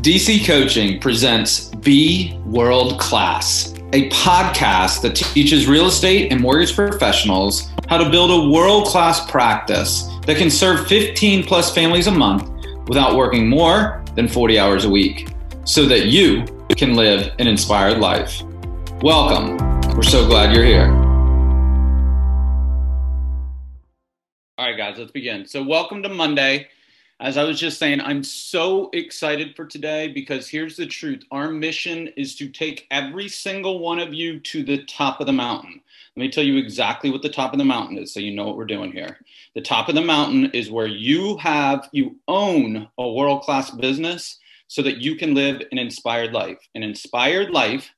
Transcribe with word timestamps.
DC 0.00 0.46
Coaching 0.46 0.98
presents 0.98 1.66
Be 1.74 2.34
World 2.46 2.98
Class, 2.98 3.74
a 3.92 4.08
podcast 4.08 5.02
that 5.02 5.14
teaches 5.14 5.66
real 5.66 5.88
estate 5.88 6.32
and 6.32 6.40
mortgage 6.40 6.74
professionals 6.74 7.68
how 7.86 7.98
to 7.98 8.08
build 8.08 8.30
a 8.30 8.48
world 8.48 8.86
class 8.86 9.30
practice 9.30 10.08
that 10.24 10.38
can 10.38 10.50
serve 10.50 10.86
15 10.86 11.44
plus 11.44 11.74
families 11.74 12.06
a 12.06 12.10
month 12.10 12.50
without 12.88 13.14
working 13.14 13.46
more 13.46 14.02
than 14.16 14.26
40 14.26 14.58
hours 14.58 14.86
a 14.86 14.88
week 14.88 15.28
so 15.66 15.84
that 15.84 16.06
you 16.06 16.46
can 16.78 16.94
live 16.94 17.34
an 17.38 17.46
inspired 17.46 17.98
life. 17.98 18.40
Welcome. 19.02 19.58
We're 19.94 20.02
so 20.02 20.26
glad 20.26 20.54
you're 20.54 20.64
here. 20.64 20.90
All 24.56 24.66
right, 24.66 24.78
guys, 24.78 24.96
let's 24.96 25.12
begin. 25.12 25.46
So, 25.46 25.62
welcome 25.62 26.02
to 26.04 26.08
Monday 26.08 26.68
as 27.20 27.36
I 27.36 27.44
was 27.44 27.60
just 27.60 27.78
saying, 27.78 28.00
I'm 28.00 28.24
so 28.24 28.88
excited 28.94 29.54
for 29.54 29.66
today 29.66 30.08
because 30.08 30.48
here's 30.48 30.76
the 30.76 30.86
truth. 30.86 31.22
Our 31.30 31.50
mission 31.50 32.08
is 32.16 32.34
to 32.36 32.48
take 32.48 32.86
every 32.90 33.28
single 33.28 33.78
one 33.78 33.98
of 33.98 34.14
you 34.14 34.40
to 34.40 34.64
the 34.64 34.84
top 34.84 35.20
of 35.20 35.26
the 35.26 35.32
mountain. 35.32 35.82
Let 36.16 36.20
me 36.22 36.30
tell 36.30 36.42
you 36.42 36.56
exactly 36.56 37.10
what 37.10 37.20
the 37.20 37.28
top 37.28 37.52
of 37.52 37.58
the 37.58 37.64
mountain 37.64 37.98
is 37.98 38.14
so 38.14 38.20
you 38.20 38.34
know 38.34 38.46
what 38.46 38.56
we're 38.56 38.64
doing 38.64 38.90
here. 38.90 39.18
The 39.54 39.60
top 39.60 39.90
of 39.90 39.94
the 39.96 40.00
mountain 40.00 40.50
is 40.52 40.70
where 40.70 40.86
you 40.86 41.36
have, 41.36 41.90
you 41.92 42.16
own 42.26 42.88
a 42.96 43.12
world 43.12 43.42
class 43.42 43.70
business 43.70 44.38
so 44.66 44.80
that 44.82 44.98
you 44.98 45.14
can 45.16 45.34
live 45.34 45.60
an 45.72 45.78
inspired 45.78 46.32
life. 46.32 46.58
An 46.74 46.82
inspired 46.82 47.50
life 47.50 47.90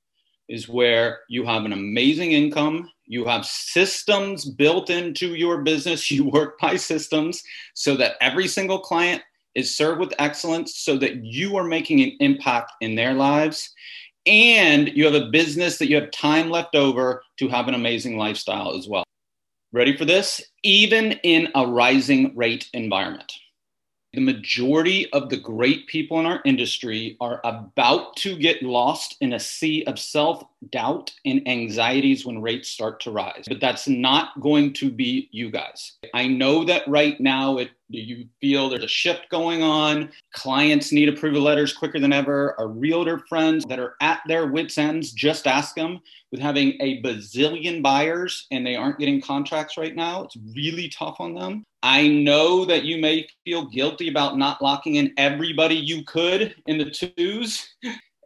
is 0.48 0.68
where 0.68 1.20
you 1.28 1.46
have 1.46 1.64
an 1.64 1.72
amazing 1.72 2.32
income, 2.32 2.90
you 3.12 3.26
have 3.26 3.44
systems 3.44 4.46
built 4.46 4.88
into 4.88 5.34
your 5.34 5.62
business. 5.62 6.10
You 6.10 6.24
work 6.24 6.58
by 6.58 6.76
systems 6.76 7.42
so 7.74 7.94
that 7.96 8.16
every 8.22 8.48
single 8.48 8.78
client 8.78 9.22
is 9.54 9.76
served 9.76 10.00
with 10.00 10.14
excellence 10.18 10.78
so 10.78 10.96
that 10.96 11.22
you 11.22 11.56
are 11.56 11.64
making 11.64 12.00
an 12.00 12.16
impact 12.20 12.72
in 12.80 12.94
their 12.94 13.12
lives. 13.12 13.70
And 14.24 14.88
you 14.88 15.04
have 15.04 15.14
a 15.14 15.30
business 15.30 15.76
that 15.78 15.88
you 15.88 15.96
have 15.96 16.10
time 16.10 16.48
left 16.48 16.74
over 16.74 17.22
to 17.38 17.48
have 17.48 17.68
an 17.68 17.74
amazing 17.74 18.16
lifestyle 18.16 18.74
as 18.74 18.88
well. 18.88 19.04
Ready 19.72 19.94
for 19.94 20.06
this? 20.06 20.40
Even 20.62 21.12
in 21.22 21.48
a 21.54 21.66
rising 21.66 22.34
rate 22.34 22.68
environment 22.72 23.32
the 24.12 24.20
majority 24.20 25.10
of 25.12 25.30
the 25.30 25.36
great 25.36 25.86
people 25.86 26.20
in 26.20 26.26
our 26.26 26.40
industry 26.44 27.16
are 27.20 27.40
about 27.44 28.14
to 28.16 28.36
get 28.36 28.62
lost 28.62 29.16
in 29.20 29.32
a 29.32 29.40
sea 29.40 29.84
of 29.84 29.98
self 29.98 30.44
doubt 30.70 31.12
and 31.24 31.46
anxieties 31.48 32.24
when 32.24 32.42
rates 32.42 32.68
start 32.68 33.00
to 33.00 33.10
rise. 33.10 33.44
But 33.48 33.60
that's 33.60 33.88
not 33.88 34.40
going 34.40 34.74
to 34.74 34.90
be 34.90 35.28
you 35.32 35.50
guys. 35.50 35.92
I 36.14 36.28
know 36.28 36.64
that 36.64 36.86
right 36.86 37.18
now 37.20 37.58
it 37.58 37.70
you 37.92 38.26
feel 38.40 38.68
there's 38.68 38.84
a 38.84 38.88
shift 38.88 39.28
going 39.30 39.62
on. 39.62 40.10
Clients 40.32 40.92
need 40.92 41.08
approval 41.08 41.42
letters 41.42 41.72
quicker 41.72 42.00
than 42.00 42.12
ever. 42.12 42.54
Our 42.58 42.68
realtor 42.68 43.18
friends 43.28 43.64
that 43.66 43.78
are 43.78 43.96
at 44.00 44.20
their 44.26 44.46
wits' 44.46 44.78
ends, 44.78 45.12
just 45.12 45.46
ask 45.46 45.74
them 45.74 46.00
with 46.30 46.40
having 46.40 46.76
a 46.80 47.02
bazillion 47.02 47.82
buyers 47.82 48.46
and 48.50 48.66
they 48.66 48.76
aren't 48.76 48.98
getting 48.98 49.20
contracts 49.20 49.76
right 49.76 49.94
now. 49.94 50.24
It's 50.24 50.36
really 50.54 50.88
tough 50.88 51.16
on 51.20 51.34
them. 51.34 51.64
I 51.82 52.08
know 52.08 52.64
that 52.64 52.84
you 52.84 52.98
may 52.98 53.26
feel 53.44 53.66
guilty 53.66 54.08
about 54.08 54.38
not 54.38 54.62
locking 54.62 54.96
in 54.96 55.12
everybody 55.16 55.74
you 55.74 56.04
could 56.04 56.54
in 56.66 56.78
the 56.78 56.90
twos. 56.90 57.74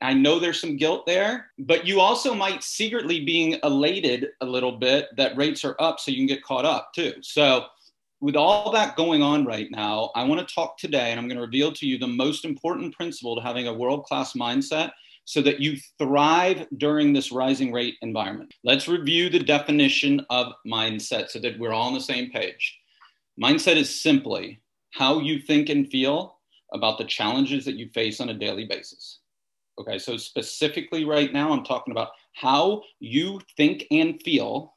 I 0.02 0.12
know 0.12 0.38
there's 0.38 0.60
some 0.60 0.76
guilt 0.76 1.06
there, 1.06 1.50
but 1.58 1.86
you 1.86 2.00
also 2.00 2.34
might 2.34 2.62
secretly 2.62 3.24
being 3.24 3.58
elated 3.62 4.28
a 4.42 4.46
little 4.46 4.72
bit 4.72 5.06
that 5.16 5.36
rates 5.36 5.64
are 5.64 5.76
up 5.80 5.98
so 5.98 6.10
you 6.10 6.18
can 6.18 6.26
get 6.26 6.42
caught 6.42 6.66
up 6.66 6.92
too. 6.94 7.14
So 7.22 7.64
with 8.20 8.36
all 8.36 8.72
that 8.72 8.96
going 8.96 9.22
on 9.22 9.44
right 9.44 9.70
now, 9.70 10.10
I 10.14 10.24
want 10.24 10.46
to 10.46 10.54
talk 10.54 10.78
today 10.78 11.10
and 11.10 11.20
I'm 11.20 11.28
going 11.28 11.36
to 11.36 11.44
reveal 11.44 11.72
to 11.72 11.86
you 11.86 11.98
the 11.98 12.06
most 12.06 12.44
important 12.44 12.94
principle 12.94 13.36
to 13.36 13.42
having 13.42 13.68
a 13.68 13.74
world 13.74 14.04
class 14.04 14.32
mindset 14.32 14.92
so 15.24 15.42
that 15.42 15.60
you 15.60 15.76
thrive 15.98 16.66
during 16.78 17.12
this 17.12 17.32
rising 17.32 17.72
rate 17.72 17.96
environment. 18.00 18.54
Let's 18.64 18.88
review 18.88 19.28
the 19.28 19.40
definition 19.40 20.24
of 20.30 20.52
mindset 20.66 21.30
so 21.30 21.40
that 21.40 21.58
we're 21.58 21.72
all 21.72 21.88
on 21.88 21.94
the 21.94 22.00
same 22.00 22.30
page. 22.30 22.78
Mindset 23.40 23.76
is 23.76 24.02
simply 24.02 24.60
how 24.92 25.18
you 25.18 25.40
think 25.40 25.68
and 25.68 25.88
feel 25.90 26.38
about 26.72 26.98
the 26.98 27.04
challenges 27.04 27.64
that 27.64 27.74
you 27.74 27.90
face 27.90 28.20
on 28.20 28.30
a 28.30 28.34
daily 28.34 28.66
basis. 28.66 29.18
Okay, 29.78 29.98
so 29.98 30.16
specifically 30.16 31.04
right 31.04 31.32
now, 31.32 31.52
I'm 31.52 31.64
talking 31.64 31.92
about 31.92 32.10
how 32.32 32.82
you 32.98 33.40
think 33.56 33.84
and 33.90 34.22
feel 34.22 34.75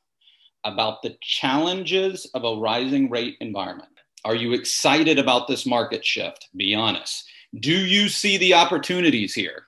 about 0.64 1.02
the 1.02 1.18
challenges 1.22 2.26
of 2.34 2.44
a 2.44 2.60
rising 2.60 3.10
rate 3.10 3.36
environment. 3.40 3.90
Are 4.26 4.36
you 4.36 4.54
excited 4.54 5.18
about 5.18 5.48
this 5.48 5.66
market 5.66 6.06
shift? 6.06 6.50
Be 6.56 6.76
honest. 6.76 7.30
Do 7.60 7.72
you 7.72 8.10
see 8.10 8.38
the 8.38 8.54
opportunities 8.54 9.34
here? 9.34 9.64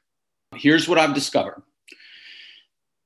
Here's 0.55 0.87
what 0.87 0.99
I've 0.99 1.13
discovered 1.13 1.63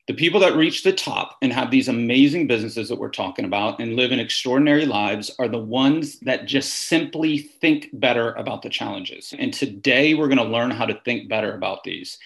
the 0.07 0.13
people 0.13 0.39
that 0.39 0.55
reach 0.55 0.83
the 0.83 0.93
top 0.93 1.35
and 1.41 1.51
have 1.51 1.71
these 1.71 1.87
amazing 1.87 2.45
businesses 2.45 2.89
that 2.89 2.99
we're 2.99 3.09
talking 3.09 3.43
about 3.43 3.79
and 3.79 3.95
live 3.95 4.11
in 4.11 4.19
extraordinary 4.19 4.85
lives 4.85 5.31
are 5.39 5.47
the 5.47 5.57
ones 5.57 6.19
that 6.19 6.45
just 6.45 6.87
simply 6.87 7.39
think 7.39 7.89
better 7.93 8.33
about 8.33 8.61
the 8.61 8.69
challenges. 8.69 9.33
And 9.39 9.51
today 9.51 10.13
we're 10.13 10.27
going 10.27 10.37
to 10.37 10.43
learn 10.43 10.69
how 10.69 10.85
to 10.85 11.01
think 11.05 11.27
better 11.27 11.55
about 11.55 11.83
these. 11.83 12.19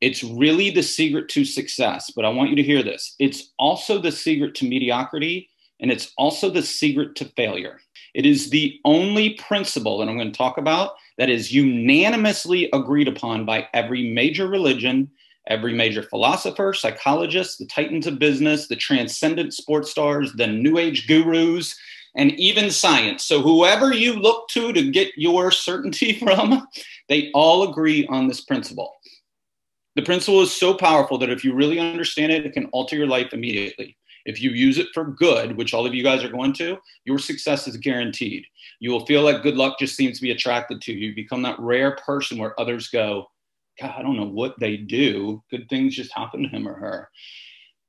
It's 0.00 0.24
really 0.24 0.70
the 0.70 0.82
secret 0.82 1.28
to 1.30 1.44
success, 1.44 2.10
but 2.14 2.24
I 2.24 2.28
want 2.28 2.50
you 2.50 2.56
to 2.56 2.62
hear 2.62 2.82
this. 2.82 3.14
It's 3.18 3.52
also 3.58 4.00
the 4.00 4.12
secret 4.12 4.54
to 4.56 4.68
mediocrity, 4.68 5.48
and 5.80 5.90
it's 5.90 6.12
also 6.18 6.50
the 6.50 6.62
secret 6.62 7.16
to 7.16 7.26
failure. 7.36 7.80
It 8.14 8.26
is 8.26 8.50
the 8.50 8.78
only 8.84 9.30
principle 9.34 9.98
that 9.98 10.08
I'm 10.08 10.16
going 10.16 10.30
to 10.30 10.36
talk 10.36 10.58
about 10.58 10.92
that 11.18 11.30
is 11.30 11.52
unanimously 11.52 12.68
agreed 12.72 13.08
upon 13.08 13.44
by 13.44 13.68
every 13.72 14.10
major 14.10 14.48
religion 14.48 15.10
every 15.46 15.74
major 15.74 16.02
philosopher, 16.02 16.72
psychologist, 16.72 17.58
the 17.58 17.66
titans 17.66 18.06
of 18.06 18.18
business, 18.18 18.68
the 18.68 18.76
transcendent 18.76 19.52
sports 19.52 19.90
stars, 19.90 20.32
the 20.34 20.46
new 20.46 20.78
age 20.78 21.06
gurus, 21.06 21.76
and 22.16 22.32
even 22.32 22.70
science. 22.70 23.24
So, 23.24 23.42
whoever 23.42 23.92
you 23.92 24.14
look 24.14 24.48
to 24.50 24.72
to 24.72 24.90
get 24.90 25.12
your 25.16 25.50
certainty 25.50 26.18
from, 26.18 26.66
they 27.08 27.30
all 27.32 27.68
agree 27.68 28.06
on 28.06 28.28
this 28.28 28.40
principle. 28.40 28.94
The 29.96 30.02
principle 30.02 30.42
is 30.42 30.52
so 30.52 30.74
powerful 30.74 31.18
that 31.18 31.30
if 31.30 31.44
you 31.44 31.54
really 31.54 31.78
understand 31.78 32.32
it, 32.32 32.46
it 32.46 32.52
can 32.52 32.66
alter 32.66 32.96
your 32.96 33.06
life 33.06 33.32
immediately. 33.32 33.96
If 34.26 34.40
you 34.40 34.50
use 34.50 34.78
it 34.78 34.88
for 34.94 35.04
good, 35.04 35.56
which 35.56 35.74
all 35.74 35.86
of 35.86 35.94
you 35.94 36.02
guys 36.02 36.24
are 36.24 36.30
going 36.30 36.54
to, 36.54 36.78
your 37.04 37.18
success 37.18 37.68
is 37.68 37.76
guaranteed. 37.76 38.44
You 38.80 38.90
will 38.90 39.06
feel 39.06 39.22
like 39.22 39.42
good 39.42 39.56
luck 39.56 39.78
just 39.78 39.96
seems 39.96 40.16
to 40.16 40.22
be 40.22 40.30
attracted 40.30 40.80
to 40.82 40.92
you. 40.92 41.08
You 41.08 41.14
become 41.14 41.42
that 41.42 41.60
rare 41.60 41.92
person 41.96 42.38
where 42.38 42.58
others 42.58 42.88
go, 42.88 43.26
God, 43.80 43.94
I 43.96 44.02
don't 44.02 44.16
know 44.16 44.24
what 44.26 44.58
they 44.58 44.76
do. 44.76 45.42
Good 45.50 45.68
things 45.68 45.96
just 45.96 46.12
happen 46.12 46.42
to 46.42 46.48
him 46.48 46.66
or 46.66 46.74
her. 46.74 47.10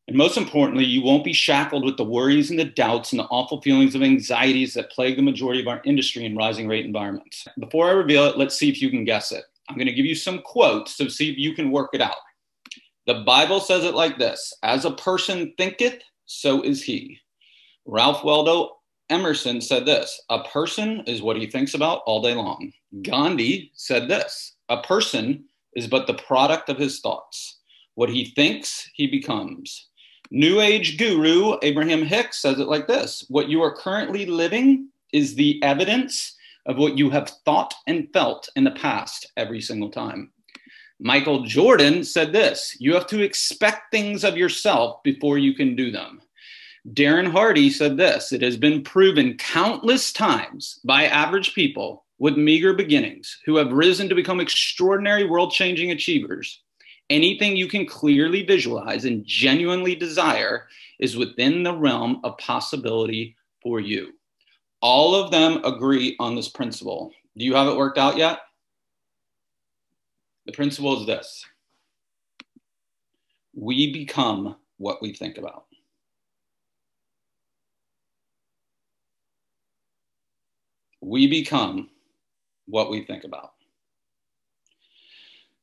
And 0.08 0.18
most 0.18 0.38
importantly, 0.38 0.86
you 0.86 1.02
won't 1.02 1.24
be 1.24 1.34
shackled 1.34 1.84
with 1.84 1.98
the 1.98 2.04
worries 2.04 2.52
and 2.52 2.60
the 2.60 2.66
doubts 2.66 3.12
and 3.12 3.20
the 3.20 3.26
awful 3.26 3.62
feelings 3.62 3.96
of 3.96 4.04
anxieties 4.04 4.76
that 4.76 4.92
plague 4.92 5.16
the 5.16 5.24
majority 5.24 5.62
of 5.62 5.68
our 5.68 5.82
industry 5.84 6.26
in 6.26 6.36
rising 6.36 6.68
rate 6.68 6.86
environments. 6.86 7.48
Before 7.60 7.88
I 7.88 7.94
reveal 7.94 8.26
it, 8.26 8.38
let's 8.38 8.56
see 8.56 8.70
if 8.70 8.82
you 8.82 8.92
can 8.92 9.04
guess 9.04 9.32
it. 9.32 9.46
I'm 9.70 9.76
going 9.76 9.88
to 9.88 9.94
give 9.94 10.06
you 10.06 10.16
some 10.16 10.42
quotes, 10.42 10.98
to 10.98 11.10
see 11.10 11.30
if 11.30 11.38
you 11.38 11.54
can 11.54 11.72
work 11.72 11.90
it 11.94 12.02
out. 12.02 12.16
The 13.08 13.24
Bible 13.26 13.60
says 13.60 13.84
it 13.84 13.94
like 13.94 14.18
this 14.18 14.54
As 14.64 14.86
a 14.86 14.92
person 14.92 15.54
thinketh, 15.58 16.02
so 16.26 16.62
is 16.62 16.84
he. 16.84 17.20
Ralph 17.86 18.24
Waldo 18.24 18.78
Emerson 19.10 19.62
said 19.62 19.86
this 19.86 20.22
A 20.30 20.44
person 20.44 21.02
is 21.06 21.22
what 21.22 21.38
he 21.38 21.48
thinks 21.48 21.74
about 21.74 22.02
all 22.06 22.22
day 22.22 22.34
long. 22.34 22.72
Gandhi 23.02 23.72
said 23.76 24.08
this 24.08 24.56
A 24.70 24.82
person 24.82 25.46
is 25.76 25.88
but 25.88 26.08
the 26.08 26.16
product 26.16 26.70
of 26.70 26.78
his 26.78 27.00
thoughts. 27.00 27.60
What 27.96 28.10
he 28.10 28.26
thinks, 28.36 28.90
he 28.94 29.08
becomes. 29.08 29.90
New 30.32 30.60
Age 30.60 30.98
guru 30.98 31.58
Abraham 31.62 32.04
Hicks 32.04 32.42
says 32.42 32.60
it 32.60 32.68
like 32.68 32.88
this 32.88 33.26
What 33.30 33.50
you 33.50 33.62
are 33.62 33.76
currently 33.76 34.26
living 34.26 34.90
is 35.14 35.36
the 35.36 35.62
evidence 35.64 36.36
of 36.66 36.78
what 36.78 36.98
you 36.98 37.10
have 37.10 37.30
thought 37.46 37.74
and 37.88 38.12
felt 38.14 38.50
in 38.56 38.64
the 38.64 38.72
past 38.72 39.32
every 39.38 39.62
single 39.62 39.90
time. 39.90 40.32
Michael 41.00 41.44
Jordan 41.44 42.04
said 42.04 42.32
this 42.32 42.78
You 42.80 42.94
have 42.94 43.08
to 43.08 43.22
expect 43.22 43.92
things 43.92 44.24
of 44.24 44.38
yourself 44.38 45.04
before 45.04 45.38
you 45.38 45.54
can 45.54 45.76
do 45.76 45.92
them. 45.92 46.22
Darren 46.94 47.32
Hardy 47.32 47.70
said 47.70 47.98
this 47.98 48.32
It 48.32 48.42
has 48.42 48.58
been 48.58 48.84
proven 48.84 49.38
countless 49.38 50.14
times 50.14 50.80
by 50.84 51.06
average 51.06 51.54
people 51.54 52.06
with 52.18 52.38
meager 52.38 52.74
beginnings 52.74 53.40
who 53.46 53.58
have 53.58 53.72
risen 53.72 54.08
to 54.08 54.16
become 54.16 54.40
extraordinary 54.40 55.26
world 55.26 55.52
changing 55.52 55.92
achievers. 55.92 56.62
Anything 57.10 57.56
you 57.56 57.68
can 57.68 57.86
clearly 57.86 58.44
visualize 58.44 59.06
and 59.06 59.26
genuinely 59.26 59.96
desire 59.96 60.68
is 61.00 61.18
within 61.18 61.62
the 61.62 61.76
realm 61.76 62.22
of 62.24 62.38
possibility 62.38 63.36
for 63.62 63.80
you. 63.80 64.14
All 64.82 65.16
of 65.16 65.32
them 65.32 65.64
agree 65.64 66.16
on 66.20 66.36
this 66.36 66.50
principle. 66.50 67.12
Do 67.38 67.46
you 67.46 67.56
have 67.56 67.68
it 67.68 67.78
worked 67.78 67.98
out 67.98 68.18
yet? 68.18 68.40
The 70.46 70.52
principle 70.52 71.00
is 71.00 71.08
this 71.08 71.46
we 73.56 73.92
become 73.92 74.58
what 74.78 75.02
we 75.02 75.14
think 75.14 75.38
about. 75.38 75.66
We 81.02 81.28
become 81.28 81.90
what 82.66 82.90
we 82.90 83.06
think 83.06 83.24
about. 83.24 83.55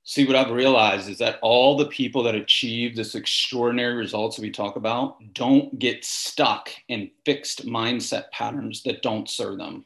See, 0.04 0.26
what 0.26 0.34
I've 0.34 0.50
realized 0.50 1.08
is 1.08 1.18
that 1.18 1.38
all 1.42 1.76
the 1.76 1.86
people 1.86 2.24
that 2.24 2.34
achieve 2.34 2.96
this 2.96 3.14
extraordinary 3.14 3.94
results 3.94 4.38
we 4.38 4.50
talk 4.50 4.74
about 4.74 5.16
don't 5.32 5.78
get 5.78 6.04
stuck 6.04 6.70
in 6.88 7.10
fixed 7.24 7.66
mindset 7.66 8.28
patterns 8.32 8.82
that 8.82 9.02
don't 9.02 9.30
serve 9.30 9.58
them. 9.58 9.84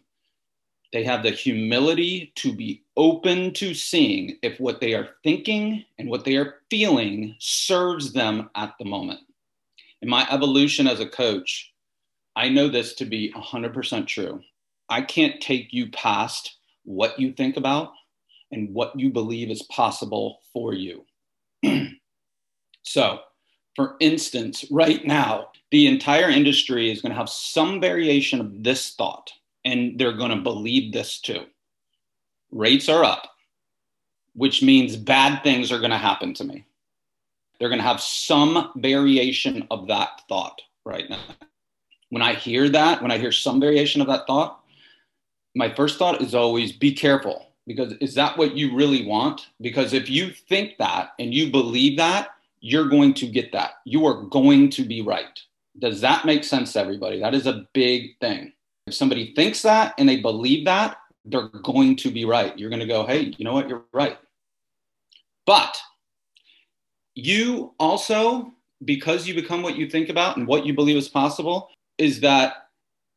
They 0.92 1.04
have 1.04 1.22
the 1.22 1.30
humility 1.30 2.32
to 2.36 2.54
be 2.54 2.82
open 2.96 3.52
to 3.54 3.74
seeing 3.74 4.38
if 4.40 4.58
what 4.58 4.80
they 4.80 4.94
are 4.94 5.10
thinking 5.22 5.84
and 5.98 6.08
what 6.08 6.24
they 6.24 6.36
are 6.36 6.60
feeling 6.70 7.36
serves 7.38 8.14
them 8.14 8.48
at 8.54 8.72
the 8.78 8.86
moment. 8.86 9.20
In 10.00 10.08
my 10.08 10.26
evolution 10.30 10.86
as 10.86 11.00
a 11.00 11.08
coach, 11.08 11.74
I 12.36 12.48
know 12.48 12.68
this 12.68 12.94
to 12.94 13.04
be 13.04 13.32
100% 13.32 14.06
true. 14.06 14.40
I 14.88 15.02
can't 15.02 15.42
take 15.42 15.74
you 15.74 15.90
past 15.90 16.56
what 16.84 17.18
you 17.20 17.32
think 17.32 17.58
about 17.58 17.90
and 18.52 18.72
what 18.72 18.98
you 18.98 19.10
believe 19.10 19.50
is 19.50 19.62
possible 19.62 20.40
for 20.52 20.72
you. 20.72 21.04
so, 22.82 23.20
for 23.74 23.96
instance, 24.00 24.64
right 24.70 25.04
now, 25.04 25.48
the 25.70 25.86
entire 25.86 26.30
industry 26.30 26.90
is 26.90 27.02
going 27.02 27.12
to 27.12 27.18
have 27.18 27.28
some 27.28 27.80
variation 27.80 28.40
of 28.40 28.62
this 28.62 28.94
thought, 28.94 29.30
and 29.64 29.98
they're 29.98 30.16
going 30.16 30.30
to 30.30 30.36
believe 30.36 30.92
this 30.92 31.20
too. 31.20 31.44
Rates 32.52 32.88
are 32.88 33.04
up, 33.04 33.30
which 34.34 34.62
means 34.62 34.96
bad 34.96 35.42
things 35.42 35.72
are 35.72 35.78
going 35.78 35.90
to 35.90 35.98
happen 35.98 36.32
to 36.34 36.44
me. 36.44 36.64
They're 37.58 37.68
going 37.68 37.80
to 37.80 37.86
have 37.86 38.00
some 38.00 38.70
variation 38.76 39.66
of 39.70 39.88
that 39.88 40.22
thought 40.28 40.60
right 40.84 41.08
now. 41.10 41.20
When 42.10 42.22
I 42.22 42.34
hear 42.34 42.68
that, 42.68 43.02
when 43.02 43.10
I 43.10 43.18
hear 43.18 43.32
some 43.32 43.60
variation 43.60 44.00
of 44.00 44.06
that 44.06 44.26
thought, 44.26 44.60
my 45.54 45.74
first 45.74 45.98
thought 45.98 46.22
is 46.22 46.34
always 46.34 46.70
be 46.70 46.92
careful 46.92 47.46
because 47.66 47.92
is 48.00 48.14
that 48.14 48.38
what 48.38 48.56
you 48.56 48.74
really 48.74 49.04
want? 49.04 49.48
Because 49.60 49.92
if 49.92 50.08
you 50.08 50.30
think 50.30 50.78
that 50.78 51.10
and 51.18 51.34
you 51.34 51.50
believe 51.50 51.96
that, 51.98 52.30
you're 52.60 52.88
going 52.88 53.14
to 53.14 53.26
get 53.26 53.52
that. 53.52 53.74
You 53.84 54.06
are 54.06 54.22
going 54.22 54.70
to 54.70 54.84
be 54.84 55.02
right. 55.02 55.40
Does 55.78 56.00
that 56.00 56.24
make 56.24 56.44
sense 56.44 56.72
to 56.72 56.80
everybody? 56.80 57.20
That 57.20 57.34
is 57.34 57.46
a 57.46 57.66
big 57.72 58.18
thing. 58.20 58.52
If 58.86 58.94
somebody 58.94 59.34
thinks 59.34 59.62
that 59.62 59.94
and 59.98 60.08
they 60.08 60.20
believe 60.20 60.64
that, 60.64 60.98
they're 61.24 61.48
going 61.48 61.96
to 61.96 62.10
be 62.10 62.24
right. 62.24 62.56
You're 62.58 62.70
going 62.70 62.80
to 62.80 62.86
go, 62.86 63.04
hey, 63.04 63.34
you 63.36 63.44
know 63.44 63.52
what? 63.52 63.68
You're 63.68 63.84
right. 63.92 64.16
But 65.44 65.76
you 67.14 67.74
also, 67.78 68.52
because 68.84 69.26
you 69.26 69.34
become 69.34 69.62
what 69.62 69.76
you 69.76 69.90
think 69.90 70.08
about 70.08 70.36
and 70.36 70.46
what 70.46 70.64
you 70.64 70.72
believe 70.72 70.96
is 70.96 71.08
possible, 71.08 71.68
is 71.98 72.20
that 72.20 72.68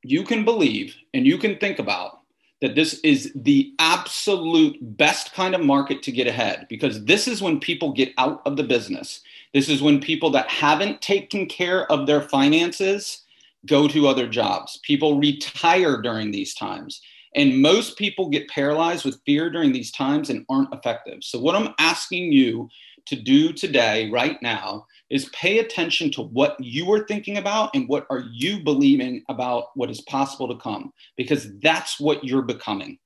you 0.03 0.23
can 0.23 0.43
believe 0.43 0.95
and 1.13 1.25
you 1.25 1.37
can 1.37 1.57
think 1.57 1.79
about 1.79 2.18
that 2.61 2.75
this 2.75 2.99
is 3.01 3.31
the 3.35 3.73
absolute 3.79 4.77
best 4.97 5.33
kind 5.33 5.55
of 5.55 5.61
market 5.61 6.03
to 6.03 6.11
get 6.11 6.27
ahead 6.27 6.65
because 6.69 7.03
this 7.05 7.27
is 7.27 7.41
when 7.41 7.59
people 7.59 7.93
get 7.93 8.13
out 8.17 8.41
of 8.45 8.57
the 8.57 8.63
business. 8.63 9.21
This 9.53 9.69
is 9.69 9.81
when 9.81 10.01
people 10.01 10.29
that 10.31 10.49
haven't 10.49 11.01
taken 11.01 11.45
care 11.45 11.89
of 11.91 12.05
their 12.05 12.21
finances 12.21 13.23
go 13.65 13.87
to 13.87 14.07
other 14.07 14.27
jobs. 14.27 14.79
People 14.83 15.17
retire 15.17 16.01
during 16.01 16.31
these 16.31 16.53
times. 16.53 17.01
And 17.35 17.61
most 17.61 17.97
people 17.97 18.29
get 18.29 18.49
paralyzed 18.49 19.05
with 19.05 19.21
fear 19.25 19.49
during 19.49 19.71
these 19.71 19.91
times 19.91 20.29
and 20.29 20.45
aren't 20.49 20.73
effective. 20.73 21.19
So, 21.23 21.39
what 21.39 21.55
I'm 21.55 21.73
asking 21.77 22.31
you 22.31 22.69
to 23.05 23.15
do 23.15 23.53
today, 23.53 24.09
right 24.09 24.41
now, 24.41 24.85
is 25.09 25.29
pay 25.29 25.59
attention 25.59 26.11
to 26.11 26.21
what 26.21 26.55
you 26.59 26.91
are 26.91 27.05
thinking 27.05 27.37
about 27.37 27.71
and 27.75 27.87
what 27.87 28.05
are 28.09 28.23
you 28.31 28.63
believing 28.63 29.23
about 29.29 29.69
what 29.75 29.89
is 29.89 30.01
possible 30.01 30.47
to 30.47 30.61
come 30.61 30.93
because 31.17 31.47
that's 31.59 31.99
what 31.99 32.23
you're 32.23 32.41
becoming. 32.41 32.97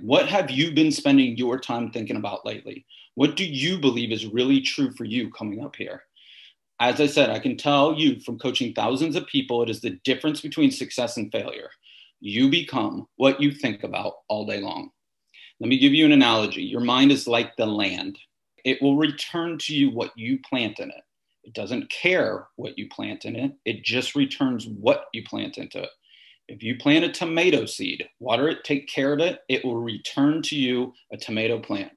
What 0.00 0.28
have 0.28 0.50
you 0.50 0.72
been 0.72 0.92
spending 0.92 1.36
your 1.36 1.58
time 1.58 1.90
thinking 1.90 2.16
about 2.16 2.46
lately? 2.46 2.86
What 3.14 3.36
do 3.36 3.44
you 3.44 3.78
believe 3.78 4.12
is 4.12 4.26
really 4.26 4.62
true 4.62 4.92
for 4.92 5.04
you 5.04 5.30
coming 5.30 5.62
up 5.62 5.76
here? 5.76 6.02
As 6.82 6.98
i 6.98 7.06
said 7.06 7.28
i 7.28 7.38
can 7.38 7.58
tell 7.58 7.92
you 7.92 8.18
from 8.20 8.38
coaching 8.38 8.72
thousands 8.72 9.14
of 9.14 9.26
people 9.26 9.62
it 9.62 9.68
is 9.68 9.82
the 9.82 9.98
difference 10.02 10.40
between 10.40 10.70
success 10.70 11.18
and 11.18 11.30
failure 11.30 11.68
you 12.20 12.50
become 12.50 13.06
what 13.16 13.40
you 13.40 13.52
think 13.52 13.82
about 13.82 14.14
all 14.28 14.46
day 14.46 14.60
long 14.60 14.90
let 15.60 15.68
me 15.68 15.78
give 15.78 15.92
you 15.92 16.04
an 16.04 16.12
analogy 16.12 16.62
your 16.62 16.80
mind 16.80 17.10
is 17.10 17.26
like 17.26 17.56
the 17.56 17.66
land 17.66 18.18
it 18.64 18.80
will 18.82 18.96
return 18.96 19.58
to 19.58 19.74
you 19.74 19.90
what 19.90 20.12
you 20.16 20.38
plant 20.48 20.78
in 20.78 20.90
it 20.90 21.02
it 21.44 21.54
doesn't 21.54 21.90
care 21.90 22.46
what 22.56 22.78
you 22.78 22.88
plant 22.88 23.24
in 23.24 23.36
it, 23.36 23.52
it 23.64 23.84
just 23.84 24.14
returns 24.14 24.66
what 24.66 25.06
you 25.12 25.24
plant 25.24 25.58
into 25.58 25.82
it. 25.82 25.90
If 26.48 26.62
you 26.62 26.76
plant 26.76 27.04
a 27.04 27.12
tomato 27.12 27.64
seed, 27.64 28.08
water 28.18 28.48
it, 28.48 28.64
take 28.64 28.88
care 28.88 29.12
of 29.12 29.20
it, 29.20 29.40
it 29.48 29.64
will 29.64 29.80
return 29.80 30.42
to 30.42 30.56
you 30.56 30.92
a 31.12 31.16
tomato 31.16 31.58
plant. 31.58 31.92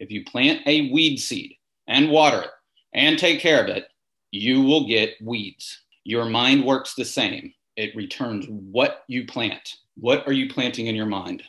If 0.00 0.10
you 0.10 0.24
plant 0.24 0.66
a 0.66 0.90
weed 0.90 1.18
seed 1.18 1.54
and 1.86 2.10
water 2.10 2.42
it 2.42 2.50
and 2.92 3.18
take 3.18 3.40
care 3.40 3.62
of 3.62 3.68
it, 3.68 3.86
you 4.32 4.62
will 4.62 4.86
get 4.86 5.14
weeds. 5.22 5.84
Your 6.04 6.24
mind 6.26 6.64
works 6.64 6.94
the 6.94 7.04
same. 7.04 7.54
It 7.76 7.96
returns 7.96 8.46
what 8.48 9.04
you 9.08 9.26
plant. 9.26 9.76
What 9.96 10.26
are 10.26 10.32
you 10.32 10.48
planting 10.48 10.86
in 10.86 10.94
your 10.94 11.06
mind? 11.06 11.42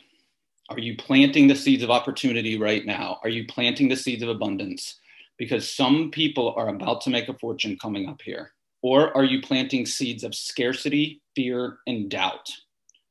Are 0.68 0.80
you 0.80 0.96
planting 0.96 1.46
the 1.46 1.54
seeds 1.54 1.82
of 1.82 1.90
opportunity 1.90 2.58
right 2.58 2.84
now? 2.84 3.20
Are 3.22 3.28
you 3.28 3.46
planting 3.46 3.88
the 3.88 3.96
seeds 3.96 4.22
of 4.22 4.28
abundance? 4.28 4.98
because 5.38 5.70
some 5.70 6.10
people 6.10 6.54
are 6.56 6.68
about 6.68 7.00
to 7.02 7.10
make 7.10 7.28
a 7.28 7.34
fortune 7.34 7.78
coming 7.78 8.08
up 8.08 8.22
here? 8.22 8.52
Or 8.82 9.16
are 9.16 9.24
you 9.24 9.42
planting 9.42 9.86
seeds 9.86 10.24
of 10.24 10.34
scarcity, 10.34 11.22
fear, 11.34 11.78
and 11.86 12.08
doubt? 12.08 12.50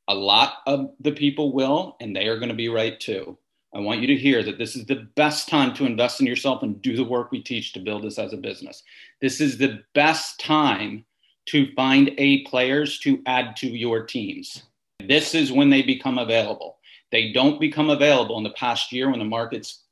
A 0.08 0.16
lot 0.16 0.58
of 0.68 0.92
the 1.00 1.12
people 1.12 1.54
will, 1.54 1.98
and 2.00 2.16
they 2.16 2.28
are 2.28 2.38
going 2.38 2.50
to 2.50 2.56
be 2.56 2.70
right 2.70 3.00
too. 3.00 3.38
I 3.74 3.80
want 3.80 4.00
you 4.00 4.08
to 4.08 4.16
hear 4.16 4.42
that 4.44 4.58
this 4.58 4.76
is 4.76 4.86
the 4.86 5.08
best 5.16 5.50
time 5.50 5.74
to 5.74 5.86
invest 5.86 6.22
in 6.22 6.28
yourself 6.28 6.64
and 6.64 6.82
do 6.82 6.96
the 6.96 7.04
work 7.04 7.32
we 7.32 7.42
teach 7.42 7.74
to 7.74 7.80
build 7.80 8.04
this 8.04 8.18
as 8.18 8.32
a 8.32 8.38
business. 8.38 8.84
This 9.22 9.42
is 9.42 9.58
the 9.58 9.84
best 9.94 10.40
time 10.40 11.04
to 11.48 11.74
find 11.74 12.12
A 12.18 12.44
players 12.44 13.00
to 13.00 13.22
add 13.26 13.56
to 13.58 13.68
your 13.68 14.06
teams. 14.06 14.64
This 15.00 15.36
is 15.36 15.52
when 15.52 15.70
they 15.70 15.82
become 15.82 16.18
available. 16.18 16.78
They 17.12 17.32
don't 17.32 17.60
become 17.60 17.90
available 17.90 18.38
in 18.38 18.44
the 18.44 18.50
past 18.52 18.92
year 18.92 19.10
when 19.10 19.20
the 19.20 19.26
market's 19.26 19.84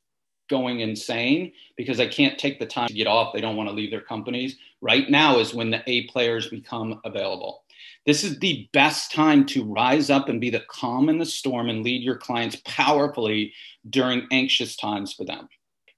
going 0.49 0.81
insane 0.81 1.51
because 1.77 1.97
they 1.97 2.07
can't 2.07 2.37
take 2.37 2.59
the 2.59 2.65
time 2.65 2.87
to 2.87 2.93
get 2.93 3.07
off. 3.07 3.33
They 3.33 3.41
don't 3.41 3.55
want 3.55 3.69
to 3.69 3.75
leave 3.75 3.91
their 3.91 4.01
companies. 4.01 4.57
Right 4.81 5.09
now 5.09 5.39
is 5.39 5.53
when 5.53 5.69
the 5.69 5.81
A 5.87 6.07
players 6.07 6.49
become 6.49 6.99
available. 7.05 7.63
This 8.05 8.23
is 8.23 8.39
the 8.39 8.67
best 8.73 9.11
time 9.11 9.45
to 9.47 9.63
rise 9.63 10.09
up 10.09 10.27
and 10.27 10.41
be 10.41 10.49
the 10.49 10.63
calm 10.69 11.07
in 11.07 11.17
the 11.17 11.25
storm 11.25 11.69
and 11.69 11.83
lead 11.83 12.03
your 12.03 12.17
clients 12.17 12.61
powerfully 12.65 13.53
during 13.89 14.27
anxious 14.31 14.75
times 14.75 15.13
for 15.13 15.23
them. 15.23 15.47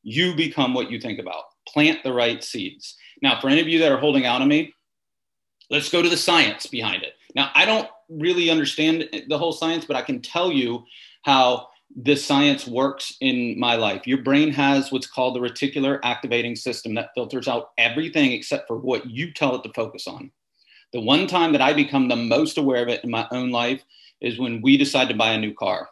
You 0.04 0.36
become 0.36 0.76
what 0.76 0.92
you 0.92 1.00
think 1.00 1.18
about. 1.18 1.46
Plant 1.68 2.04
the 2.04 2.14
right 2.14 2.44
seeds. 2.44 2.96
Now, 3.24 3.42
for 3.42 3.50
any 3.50 3.60
of 3.60 3.68
you 3.68 3.80
that 3.80 3.92
are 3.92 3.98
holding 3.98 4.28
out 4.28 4.42
on 4.42 4.48
me, 4.48 4.72
let's 5.70 5.90
go 5.90 6.02
to 6.02 6.10
the 6.10 6.18
science 6.18 6.66
behind 6.66 7.04
it. 7.04 7.14
Now, 7.36 7.52
I 7.54 7.66
don't 7.66 7.90
really 8.10 8.50
understand 8.50 9.10
the 9.28 9.38
whole 9.38 9.52
science, 9.52 9.86
but 9.86 9.96
I 9.96 10.02
can 10.02 10.22
tell 10.22 10.52
you 10.52 10.86
how 11.24 11.68
this 11.96 12.26
science 12.26 12.68
works 12.68 13.16
in 13.22 13.60
my 13.60 13.76
life. 13.76 14.08
Your 14.08 14.22
brain 14.22 14.52
has 14.52 14.92
what's 14.92 15.08
called 15.08 15.36
the 15.36 15.40
reticular 15.40 16.00
activating 16.04 16.56
system 16.56 16.96
that 16.96 17.12
filters 17.16 17.48
out 17.48 17.72
everything 17.78 18.32
except 18.32 18.68
for 18.68 18.78
what 18.78 19.10
you 19.10 19.32
tell 19.34 19.56
it 19.56 19.64
to 19.64 19.74
focus 19.74 20.08
on. 20.08 20.32
The 20.94 21.02
one 21.02 21.28
time 21.28 21.52
that 21.54 21.62
I 21.62 21.74
become 21.74 22.08
the 22.08 22.16
most 22.16 22.58
aware 22.58 22.82
of 22.82 22.90
it 22.90 23.04
in 23.04 23.10
my 23.10 23.28
own 23.32 23.52
life 23.52 23.84
is 24.22 24.40
when 24.40 24.62
we 24.62 24.78
decide 24.78 25.10
to 25.10 25.16
buy 25.16 25.32
a 25.32 25.40
new 25.40 25.54
car. 25.54 25.90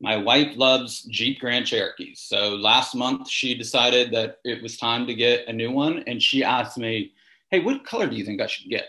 My 0.00 0.16
wife 0.16 0.56
loves 0.56 1.02
Jeep 1.04 1.40
Grand 1.40 1.66
Cherokees. 1.66 2.20
So 2.20 2.50
last 2.50 2.94
month 2.94 3.28
she 3.28 3.56
decided 3.56 4.12
that 4.12 4.38
it 4.44 4.62
was 4.62 4.76
time 4.76 5.06
to 5.06 5.14
get 5.14 5.48
a 5.48 5.52
new 5.52 5.70
one. 5.70 6.04
And 6.06 6.22
she 6.22 6.44
asked 6.44 6.76
me, 6.76 7.12
Hey, 7.50 7.60
what 7.60 7.84
color 7.84 8.06
do 8.06 8.16
you 8.16 8.24
think 8.24 8.40
I 8.40 8.46
should 8.46 8.68
get? 8.68 8.88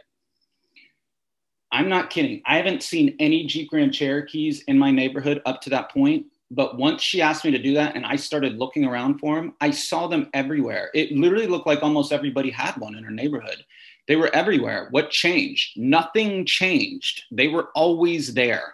I'm 1.71 1.89
not 1.89 2.09
kidding. 2.09 2.41
I 2.45 2.57
haven't 2.57 2.83
seen 2.83 3.15
any 3.19 3.45
Jeep 3.45 3.69
Grand 3.69 3.93
Cherokees 3.93 4.63
in 4.63 4.77
my 4.77 4.91
neighborhood 4.91 5.41
up 5.45 5.61
to 5.61 5.69
that 5.71 5.91
point. 5.91 6.25
But 6.49 6.77
once 6.77 7.01
she 7.01 7.21
asked 7.21 7.43
me 7.43 7.51
to 7.51 7.61
do 7.61 7.73
that 7.73 7.95
and 7.95 8.05
I 8.05 8.15
started 8.15 8.57
looking 8.57 8.85
around 8.85 9.19
for 9.19 9.35
them, 9.35 9.53
I 9.59 9.71
saw 9.71 10.07
them 10.07 10.29
everywhere. 10.33 10.89
It 10.93 11.11
literally 11.11 11.47
looked 11.47 11.67
like 11.67 11.83
almost 11.83 12.13
everybody 12.13 12.49
had 12.49 12.77
one 12.77 12.95
in 12.95 13.03
her 13.03 13.11
neighborhood. 13.11 13.65
They 14.07 14.15
were 14.15 14.33
everywhere. 14.33 14.87
What 14.91 15.09
changed? 15.09 15.77
Nothing 15.77 16.45
changed. 16.45 17.23
They 17.31 17.49
were 17.49 17.69
always 17.75 18.33
there. 18.33 18.73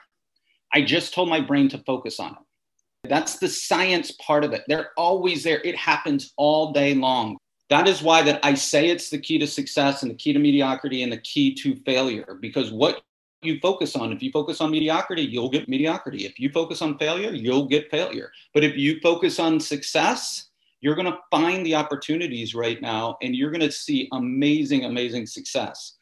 I 0.72 0.84
just 0.84 1.14
told 1.14 1.30
my 1.30 1.42
brain 1.42 1.68
to 1.70 1.80
focus 1.80 2.20
on 2.20 2.34
it. 2.34 3.10
That's 3.10 3.38
the 3.38 3.50
science 3.50 4.12
part 4.12 4.44
of 4.44 4.54
it. 4.54 4.64
They're 4.68 4.92
always 4.96 5.44
there. 5.44 5.60
It 5.62 5.76
happens 5.76 6.34
all 6.38 6.72
day 6.72 6.94
long. 6.94 7.38
That 7.74 7.88
is 7.88 8.04
why 8.04 8.22
that 8.22 8.40
I 8.44 8.54
say 8.54 8.90
it's 8.90 9.10
the 9.10 9.18
key 9.18 9.40
to 9.40 9.48
success 9.48 10.04
and 10.04 10.12
the 10.12 10.16
key 10.16 10.32
to 10.32 10.38
mediocrity 10.38 11.02
and 11.02 11.12
the 11.12 11.18
key 11.18 11.56
to 11.56 11.76
failure 11.78 12.38
because 12.40 12.72
what 12.72 13.02
you 13.42 13.60
focus 13.62 13.96
on. 13.96 14.14
If 14.14 14.22
you 14.22 14.32
focus 14.32 14.62
on 14.62 14.70
mediocrity, 14.70 15.24
you'll 15.24 15.50
get 15.50 15.68
mediocrity. 15.68 16.28
If 16.28 16.40
you 16.40 16.52
focus 16.52 16.84
on 16.84 17.00
failure, 17.00 17.32
you'll 17.32 17.66
get 17.66 17.90
failure. 17.90 18.32
But 18.54 18.64
if 18.64 18.78
you 18.78 19.00
focus 19.02 19.40
on 19.40 19.60
success, 19.60 20.50
you're 20.82 20.94
going 20.94 21.12
to 21.12 21.18
find 21.32 21.66
the 21.66 21.74
opportunities 21.74 22.54
right 22.54 22.80
now 22.80 23.18
and 23.24 23.36
you're 23.36 23.50
going 23.50 23.62
to 23.62 23.72
see 23.72 24.08
amazing, 24.12 24.86
amazing 24.86 25.26
success. 25.26 25.96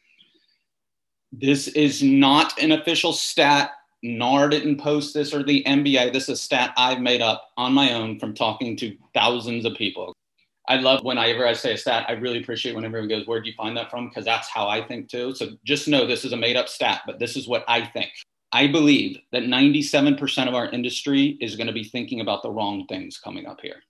This 1.31 1.69
is 1.69 2.03
not 2.03 2.61
an 2.61 2.73
official 2.73 3.13
stat. 3.13 3.71
NAR 4.03 4.49
didn't 4.49 4.75
post 4.75 5.13
this 5.13 5.33
or 5.33 5.41
the 5.41 5.63
MBA. 5.63 6.11
This 6.11 6.23
is 6.23 6.29
a 6.31 6.35
stat 6.35 6.73
I've 6.75 6.99
made 6.99 7.21
up 7.21 7.51
on 7.55 7.71
my 7.71 7.93
own 7.93 8.19
from 8.19 8.33
talking 8.33 8.75
to 8.75 8.93
thousands 9.13 9.63
of 9.63 9.75
people. 9.75 10.13
I 10.71 10.77
love 10.77 11.03
whenever 11.03 11.45
I 11.45 11.51
say 11.51 11.73
a 11.73 11.77
stat, 11.77 12.05
I 12.07 12.13
really 12.13 12.39
appreciate 12.41 12.73
when 12.73 12.85
everyone 12.85 13.09
goes, 13.09 13.27
Where'd 13.27 13.45
you 13.45 13.51
find 13.57 13.75
that 13.75 13.91
from? 13.91 14.07
Because 14.07 14.23
that's 14.23 14.47
how 14.47 14.69
I 14.69 14.81
think 14.81 15.09
too. 15.09 15.35
So 15.35 15.49
just 15.65 15.89
know 15.89 16.07
this 16.07 16.23
is 16.23 16.31
a 16.31 16.37
made 16.37 16.55
up 16.55 16.69
stat, 16.69 17.01
but 17.05 17.19
this 17.19 17.35
is 17.35 17.45
what 17.45 17.65
I 17.67 17.83
think. 17.83 18.09
I 18.53 18.67
believe 18.67 19.17
that 19.33 19.43
97% 19.43 20.47
of 20.47 20.53
our 20.53 20.69
industry 20.69 21.37
is 21.41 21.57
going 21.57 21.67
to 21.67 21.73
be 21.73 21.83
thinking 21.83 22.21
about 22.21 22.41
the 22.41 22.51
wrong 22.51 22.85
things 22.87 23.17
coming 23.17 23.47
up 23.47 23.59
here. 23.61 23.81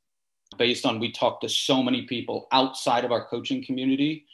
Based 0.57 0.83
on 0.83 0.99
we 0.99 1.11
talk 1.11 1.39
to 1.41 1.49
so 1.49 1.83
many 1.83 2.07
people 2.07 2.47
outside 2.51 3.05
of 3.05 3.11
our 3.11 3.27
coaching 3.27 3.63
community. 3.63 4.25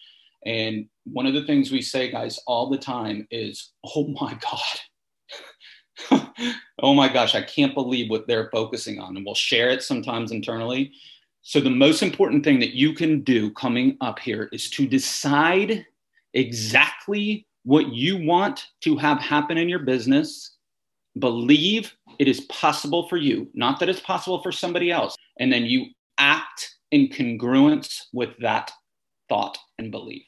And 0.46 0.88
one 1.04 1.26
of 1.26 1.34
the 1.34 1.46
things 1.46 1.70
we 1.70 1.82
say, 1.82 2.10
guys, 2.10 2.40
all 2.48 2.70
the 2.70 2.78
time 2.78 3.28
is, 3.30 3.74
oh 3.94 4.08
my 4.08 4.40
God. 6.10 6.32
oh 6.82 6.94
my 6.94 7.12
gosh, 7.12 7.36
I 7.36 7.42
can't 7.42 7.74
believe 7.74 8.10
what 8.10 8.26
they're 8.26 8.50
focusing 8.54 9.00
on. 9.00 9.18
And 9.18 9.26
we'll 9.26 9.36
share 9.36 9.70
it 9.70 9.84
sometimes 9.84 10.32
internally. 10.32 10.94
So, 11.48 11.62
the 11.62 11.70
most 11.70 12.04
important 12.04 12.44
thing 12.44 12.60
that 12.60 12.74
you 12.74 12.92
can 12.92 13.22
do 13.22 13.52
coming 13.52 13.96
up 14.02 14.20
here 14.20 14.50
is 14.52 14.70
to 14.72 14.86
decide 14.86 15.86
exactly 16.34 17.48
what 17.64 17.88
you 17.94 18.22
want 18.22 18.66
to 18.82 18.98
have 18.98 19.22
happen 19.22 19.58
in 19.58 19.70
your 19.70 19.80
business. 19.80 20.58
Believe 21.18 21.96
it 22.20 22.28
is 22.28 22.42
possible 22.50 23.08
for 23.08 23.16
you, 23.16 23.50
not 23.54 23.80
that 23.80 23.88
it's 23.88 24.02
possible 24.02 24.44
for 24.44 24.52
somebody 24.52 24.92
else. 24.92 25.16
And 25.40 25.50
then 25.50 25.64
you 25.64 25.86
act 26.18 26.76
in 26.92 27.08
congruence 27.08 28.02
with 28.12 28.38
that 28.40 28.70
thought 29.30 29.58
and 29.80 29.90
belief. 29.90 30.26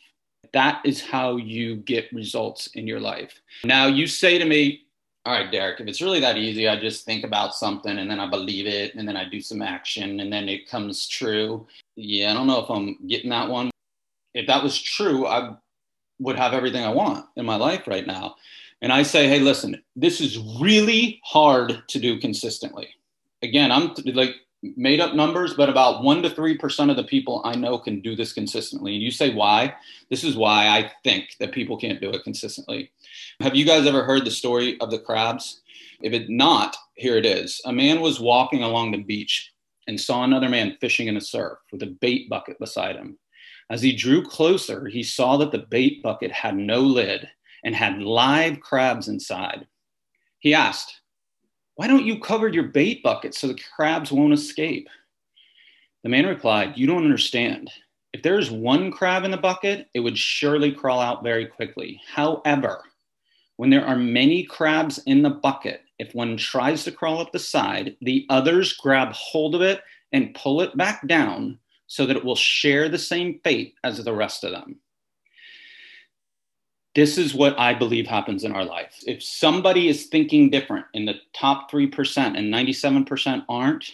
That 0.53 0.81
is 0.85 1.01
how 1.01 1.35
you 1.35 1.75
get 1.75 2.13
results 2.13 2.67
in 2.75 2.87
your 2.87 3.01
life. 3.01 3.41
Now, 3.65 3.87
you 3.87 4.07
say 4.07 4.37
to 4.37 4.45
me, 4.45 4.83
all 5.29 5.35
right, 5.35 5.51
Deryck, 5.51 5.79
if 5.79 5.85
it's 5.85 6.01
really 6.01 6.19
that 6.21 6.37
easy, 6.37 6.67
I 6.67 6.75
just 6.75 7.05
think 7.05 7.23
about 7.23 7.53
something 7.53 7.99
and 7.99 8.09
then 8.09 8.19
I 8.19 8.27
believe 8.27 8.65
it 8.65 8.95
and 8.95 9.07
then 9.07 9.15
I 9.15 9.29
do 9.29 9.39
some 9.41 9.61
action 9.61 10.21
and 10.21 10.33
then 10.33 10.49
it 10.49 10.67
comes 10.67 11.07
true. 11.07 11.67
Yeah, 11.95 12.31
I 12.31 12.33
don't 12.33 12.47
know 12.47 12.63
if 12.63 12.69
I'm 12.71 12.97
getting 13.05 13.29
that 13.29 13.47
one. 13.47 13.69
If 14.33 14.47
that 14.47 14.63
was 14.63 14.81
true, 14.81 15.27
I 15.27 15.55
would 16.17 16.35
have 16.35 16.53
everything 16.53 16.83
I 16.83 16.89
want 16.89 17.27
in 17.35 17.45
my 17.45 17.57
life 17.57 17.87
right 17.87 18.07
now. 18.07 18.37
And 18.81 18.91
I 18.91 19.03
say, 19.03 19.27
hey, 19.27 19.37
listen, 19.37 19.79
this 19.95 20.19
is 20.19 20.39
really 20.59 21.21
hard 21.23 21.83
to 21.89 21.99
do 21.99 22.19
consistently. 22.19 22.89
Again, 23.43 23.71
I'm 23.71 23.93
like, 24.05 24.33
made 24.61 24.99
up 24.99 25.15
numbers, 25.15 25.53
but 25.53 25.69
about 25.69 26.03
one 26.03 26.21
to 26.21 26.29
three 26.29 26.57
percent 26.57 26.91
of 26.91 26.97
the 26.97 27.03
people 27.03 27.41
I 27.45 27.55
know 27.55 27.77
can 27.77 28.01
do 28.01 28.15
this 28.15 28.33
consistently. 28.33 28.93
And 28.93 29.01
you 29.01 29.11
say 29.11 29.33
why? 29.33 29.73
This 30.09 30.23
is 30.23 30.35
why 30.35 30.67
I 30.67 30.91
think 31.03 31.35
that 31.39 31.53
people 31.53 31.77
can't 31.77 32.01
do 32.01 32.09
it 32.09 32.23
consistently. 32.23 32.91
Have 33.39 33.55
you 33.55 33.65
guys 33.65 33.87
ever 33.87 34.03
heard 34.03 34.25
the 34.25 34.31
story 34.31 34.79
of 34.81 34.91
the 34.91 34.99
crabs? 34.99 35.61
If 36.01 36.13
it 36.13 36.29
not, 36.29 36.75
here 36.95 37.17
it 37.17 37.25
is. 37.25 37.61
A 37.65 37.73
man 37.73 38.01
was 38.01 38.19
walking 38.19 38.63
along 38.63 38.91
the 38.91 39.03
beach 39.03 39.51
and 39.87 39.99
saw 39.99 40.23
another 40.23 40.49
man 40.49 40.77
fishing 40.79 41.07
in 41.07 41.17
a 41.17 41.21
surf 41.21 41.57
with 41.71 41.81
a 41.83 41.97
bait 42.01 42.29
bucket 42.29 42.59
beside 42.59 42.95
him. 42.95 43.17
As 43.69 43.81
he 43.81 43.95
drew 43.95 44.23
closer, 44.23 44.87
he 44.87 45.03
saw 45.03 45.37
that 45.37 45.51
the 45.51 45.65
bait 45.69 46.01
bucket 46.03 46.31
had 46.31 46.55
no 46.55 46.79
lid 46.79 47.27
and 47.63 47.75
had 47.75 48.01
live 48.01 48.59
crabs 48.61 49.07
inside. 49.07 49.67
He 50.39 50.53
asked, 50.53 50.98
why 51.79 51.87
don't 51.87 52.05
you 52.05 52.19
cover 52.19 52.49
your 52.49 52.63
bait 52.63 53.01
bucket 53.03 53.33
so 53.33 53.47
the 53.47 53.57
crabs 53.73 54.11
won't 54.11 54.33
escape? 54.33 54.89
The 56.03 56.09
man 56.09 56.25
replied, 56.25 56.77
You 56.77 56.85
don't 56.85 57.05
understand. 57.05 57.71
If 58.11 58.21
there 58.21 58.37
is 58.37 58.51
one 58.51 58.91
crab 58.91 59.23
in 59.23 59.31
the 59.31 59.37
bucket, 59.37 59.87
it 59.93 60.01
would 60.01 60.17
surely 60.17 60.73
crawl 60.73 60.99
out 60.99 61.23
very 61.23 61.45
quickly. 61.45 62.01
However, 62.13 62.83
when 63.55 63.69
there 63.69 63.85
are 63.85 63.95
many 63.95 64.43
crabs 64.43 64.97
in 65.05 65.21
the 65.21 65.29
bucket, 65.29 65.83
if 65.99 66.13
one 66.13 66.35
tries 66.35 66.83
to 66.83 66.91
crawl 66.91 67.21
up 67.21 67.31
the 67.31 67.39
side, 67.39 67.95
the 68.01 68.25
others 68.29 68.73
grab 68.73 69.13
hold 69.13 69.55
of 69.55 69.61
it 69.61 69.81
and 70.11 70.35
pull 70.35 70.59
it 70.59 70.75
back 70.75 71.07
down 71.07 71.57
so 71.87 72.05
that 72.05 72.17
it 72.17 72.25
will 72.25 72.35
share 72.35 72.89
the 72.89 72.99
same 72.99 73.39
fate 73.41 73.75
as 73.85 74.03
the 74.03 74.13
rest 74.13 74.43
of 74.43 74.51
them 74.51 74.81
this 76.99 77.17
is 77.17 77.33
what 77.33 77.57
I 77.57 77.73
believe 77.73 78.07
happens 78.07 78.43
in 78.43 78.51
our 78.51 78.65
life. 78.65 78.93
If 79.07 79.23
somebody 79.23 79.87
is 79.87 80.07
thinking 80.07 80.49
different 80.49 80.85
in 80.93 81.05
the 81.05 81.15
top 81.33 81.71
3% 81.71 82.37
and 82.37 82.53
97% 82.53 83.45
aren't, 83.47 83.91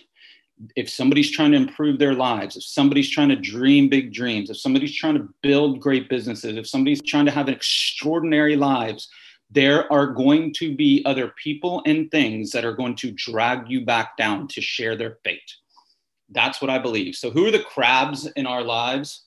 if 0.76 0.90
somebody's 0.90 1.30
trying 1.30 1.52
to 1.52 1.58
improve 1.58 2.00
their 2.00 2.16
lives, 2.16 2.58
if 2.58 2.64
somebody's 2.64 3.12
trying 3.12 3.30
to 3.30 3.36
dream 3.36 3.90
big 3.90 4.12
dreams, 4.12 4.50
if 4.50 4.58
somebody's 4.58 4.96
trying 4.96 5.14
to 5.20 5.30
build 5.44 5.82
great 5.82 6.10
businesses, 6.10 6.58
if 6.58 6.66
somebody's 6.66 7.04
trying 7.04 7.28
to 7.28 7.32
have 7.32 7.48
an 7.48 7.54
extraordinary 7.54 8.56
lives, 8.56 9.08
there 9.52 9.92
are 9.94 10.08
going 10.08 10.52
to 10.56 10.76
be 10.76 11.04
other 11.06 11.32
people 11.44 11.84
and 11.86 12.10
things 12.10 12.50
that 12.54 12.66
are 12.66 12.74
going 12.74 12.96
to 12.96 13.12
drag 13.12 13.70
you 13.70 13.86
back 13.86 14.18
down 14.18 14.48
to 14.48 14.62
share 14.62 14.96
their 14.96 15.20
fate. 15.24 15.54
That's 16.30 16.60
what 16.60 16.72
I 16.72 16.80
believe. 16.80 17.14
So, 17.14 17.30
who 17.30 17.46
are 17.46 17.52
the 17.52 17.60
crabs 17.60 18.26
in 18.26 18.48
our 18.48 18.64
lives? 18.64 19.25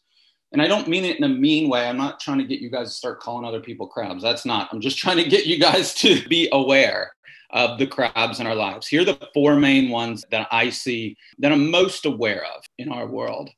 And 0.52 0.62
I 0.62 0.66
don't 0.66 0.88
mean 0.88 1.04
it 1.04 1.18
in 1.18 1.24
a 1.24 1.28
mean 1.28 1.68
way. 1.68 1.86
I'm 1.86 1.96
not 1.96 2.20
trying 2.20 2.38
to 2.38 2.44
get 2.44 2.60
you 2.60 2.70
guys 2.70 2.88
to 2.88 2.94
start 2.94 3.20
calling 3.20 3.44
other 3.44 3.60
people 3.60 3.86
crabs. 3.86 4.22
That's 4.22 4.46
not. 4.46 4.68
I'm 4.72 4.80
just 4.80 4.98
trying 4.98 5.18
to 5.18 5.28
get 5.28 5.46
you 5.46 5.58
guys 5.58 5.94
to 5.94 6.26
be 6.28 6.48
aware 6.52 7.12
of 7.50 7.78
the 7.78 7.86
crabs 7.86 8.40
in 8.40 8.46
our 8.46 8.54
lives. 8.54 8.86
Here 8.86 9.02
are 9.02 9.06
the 9.06 9.28
four 9.34 9.56
main 9.56 9.90
ones 9.90 10.24
that 10.30 10.48
I 10.50 10.70
see 10.70 11.16
that 11.38 11.52
I'm 11.52 11.70
most 11.70 12.06
aware 12.06 12.44
of 12.44 12.64
in 12.78 12.90
our 12.90 13.06
world. 13.06 13.50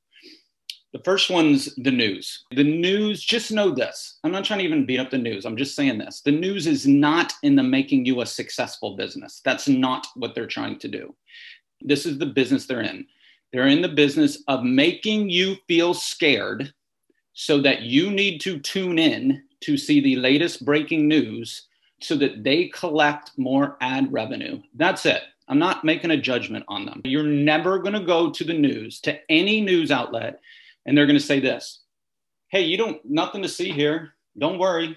The 0.92 1.00
first 1.04 1.30
one's 1.30 1.72
the 1.76 1.90
news. 1.92 2.44
The 2.50 2.64
news, 2.64 3.22
just 3.22 3.52
know 3.52 3.70
this. 3.70 4.18
I'm 4.24 4.32
not 4.32 4.44
trying 4.44 4.58
to 4.58 4.64
even 4.64 4.86
beat 4.86 4.98
up 4.98 5.10
the 5.10 5.18
news. 5.18 5.44
I'm 5.44 5.56
just 5.56 5.76
saying 5.76 5.98
this. 5.98 6.20
The 6.20 6.32
news 6.32 6.66
is 6.66 6.86
not 6.86 7.32
in 7.44 7.54
the 7.54 7.62
making 7.62 8.06
you 8.06 8.20
a 8.20 8.26
successful 8.26 8.96
business. 8.96 9.40
That's 9.44 9.68
not 9.68 10.08
what 10.16 10.34
they're 10.34 10.48
trying 10.48 10.80
to 10.80 10.88
do. 10.88 11.14
This 11.80 12.06
is 12.06 12.18
the 12.18 12.26
business 12.26 12.66
they're 12.66 12.80
in. 12.80 13.06
They're 13.52 13.68
in 13.68 13.82
the 13.82 13.88
business 13.88 14.42
of 14.48 14.64
making 14.64 15.30
you 15.30 15.56
feel 15.68 15.94
scared 15.94 16.72
so 17.32 17.60
that 17.60 17.82
you 17.82 18.10
need 18.10 18.40
to 18.40 18.58
tune 18.58 18.98
in 18.98 19.42
to 19.60 19.76
see 19.76 20.00
the 20.00 20.16
latest 20.16 20.64
breaking 20.64 21.06
news 21.06 21.66
so 22.00 22.16
that 22.16 22.42
they 22.42 22.68
collect 22.68 23.32
more 23.36 23.76
ad 23.80 24.12
revenue. 24.12 24.60
That's 24.74 25.06
it. 25.06 25.22
I'm 25.48 25.58
not 25.58 25.84
making 25.84 26.12
a 26.12 26.16
judgment 26.16 26.64
on 26.68 26.86
them. 26.86 27.02
You're 27.04 27.22
never 27.24 27.78
going 27.78 27.94
to 27.94 28.04
go 28.04 28.30
to 28.30 28.44
the 28.44 28.54
news, 28.54 29.00
to 29.00 29.18
any 29.30 29.60
news 29.60 29.90
outlet, 29.90 30.40
and 30.86 30.96
they're 30.96 31.06
going 31.06 31.18
to 31.18 31.24
say 31.24 31.40
this 31.40 31.80
Hey, 32.48 32.62
you 32.62 32.76
don't, 32.76 33.00
nothing 33.04 33.42
to 33.42 33.48
see 33.48 33.70
here. 33.70 34.14
Don't 34.38 34.58
worry. 34.58 34.96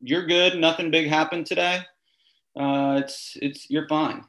You're 0.00 0.26
good. 0.26 0.58
Nothing 0.58 0.90
big 0.90 1.08
happened 1.08 1.46
today. 1.46 1.80
Uh, 2.58 3.00
it's, 3.02 3.36
it's, 3.40 3.70
you're 3.70 3.88
fine. 3.88 4.24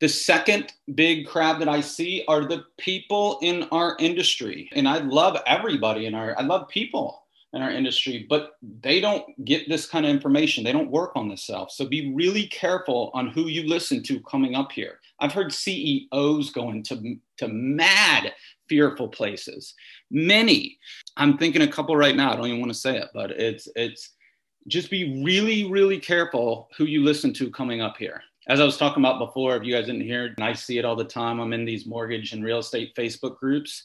The 0.00 0.08
second 0.08 0.72
big 0.94 1.26
crab 1.26 1.58
that 1.58 1.68
I 1.68 1.82
see 1.82 2.24
are 2.26 2.46
the 2.46 2.64
people 2.78 3.38
in 3.42 3.64
our 3.64 3.96
industry. 3.98 4.70
And 4.72 4.88
I 4.88 4.98
love 4.98 5.36
everybody 5.46 6.06
in 6.06 6.14
our, 6.14 6.34
I 6.38 6.42
love 6.42 6.68
people 6.68 7.26
in 7.52 7.60
our 7.60 7.70
industry, 7.70 8.26
but 8.28 8.52
they 8.62 9.00
don't 9.00 9.44
get 9.44 9.68
this 9.68 9.86
kind 9.86 10.06
of 10.06 10.10
information. 10.10 10.64
They 10.64 10.72
don't 10.72 10.90
work 10.90 11.12
on 11.16 11.36
stuff. 11.36 11.70
So 11.70 11.86
be 11.86 12.14
really 12.14 12.46
careful 12.46 13.10
on 13.12 13.28
who 13.28 13.48
you 13.48 13.68
listen 13.68 14.02
to 14.04 14.20
coming 14.20 14.54
up 14.54 14.72
here. 14.72 15.00
I've 15.18 15.32
heard 15.32 15.52
CEOs 15.52 16.50
going 16.50 16.76
into 16.78 17.16
to 17.38 17.48
mad, 17.48 18.32
fearful 18.68 19.08
places. 19.08 19.74
Many. 20.10 20.78
I'm 21.16 21.36
thinking 21.36 21.62
a 21.62 21.68
couple 21.68 21.96
right 21.96 22.16
now. 22.16 22.32
I 22.32 22.36
don't 22.36 22.46
even 22.46 22.60
want 22.60 22.72
to 22.72 22.78
say 22.78 22.96
it, 22.96 23.08
but 23.12 23.32
it's 23.32 23.68
it's 23.74 24.12
just 24.68 24.90
be 24.90 25.22
really, 25.24 25.70
really 25.70 25.98
careful 25.98 26.68
who 26.76 26.84
you 26.84 27.02
listen 27.02 27.32
to 27.34 27.50
coming 27.50 27.80
up 27.80 27.96
here 27.96 28.22
as 28.48 28.60
I 28.60 28.64
was 28.64 28.76
talking 28.76 29.02
about 29.02 29.18
before, 29.18 29.56
if 29.56 29.64
you 29.64 29.74
guys 29.74 29.86
didn't 29.86 30.02
hear, 30.02 30.26
and 30.26 30.44
I 30.44 30.52
see 30.54 30.78
it 30.78 30.84
all 30.84 30.96
the 30.96 31.04
time, 31.04 31.40
I'm 31.40 31.52
in 31.52 31.64
these 31.64 31.86
mortgage 31.86 32.32
and 32.32 32.44
real 32.44 32.58
estate 32.58 32.94
Facebook 32.94 33.38
groups. 33.38 33.84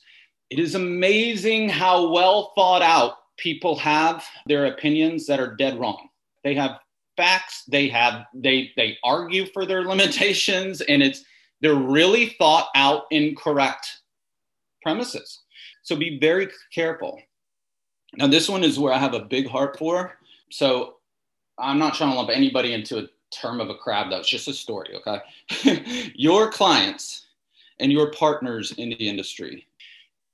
It 0.49 0.59
is 0.59 0.75
amazing 0.75 1.69
how 1.69 2.11
well 2.11 2.53
thought 2.55 2.81
out 2.81 3.17
people 3.37 3.75
have 3.77 4.23
their 4.45 4.67
opinions 4.67 5.25
that 5.27 5.39
are 5.39 5.55
dead 5.55 5.79
wrong. 5.79 6.07
They 6.43 6.55
have 6.55 6.79
facts, 7.17 7.63
they 7.67 7.87
have 7.89 8.25
they 8.33 8.71
they 8.77 8.97
argue 9.03 9.45
for 9.47 9.65
their 9.65 9.83
limitations, 9.87 10.81
and 10.81 11.03
it's 11.03 11.23
they're 11.61 11.75
really 11.75 12.35
thought 12.37 12.69
out 12.75 13.03
incorrect 13.11 14.01
premises. 14.81 15.41
So 15.83 15.95
be 15.95 16.19
very 16.19 16.49
careful. 16.73 17.19
Now, 18.17 18.27
this 18.27 18.47
one 18.47 18.63
is 18.63 18.79
where 18.79 18.93
I 18.93 18.97
have 18.97 19.13
a 19.13 19.19
big 19.19 19.47
heart 19.47 19.77
for. 19.77 20.17
So 20.51 20.95
I'm 21.57 21.79
not 21.79 21.95
trying 21.95 22.11
to 22.11 22.15
lump 22.15 22.29
anybody 22.29 22.73
into 22.73 22.99
a 22.99 23.07
term 23.31 23.59
of 23.59 23.69
a 23.69 23.75
crab, 23.75 24.09
though. 24.09 24.17
It's 24.17 24.29
just 24.29 24.47
a 24.47 24.53
story, 24.53 24.95
okay? 24.95 26.11
your 26.15 26.51
clients 26.51 27.25
and 27.79 27.91
your 27.91 28.11
partners 28.11 28.73
in 28.77 28.89
the 28.89 29.07
industry. 29.07 29.67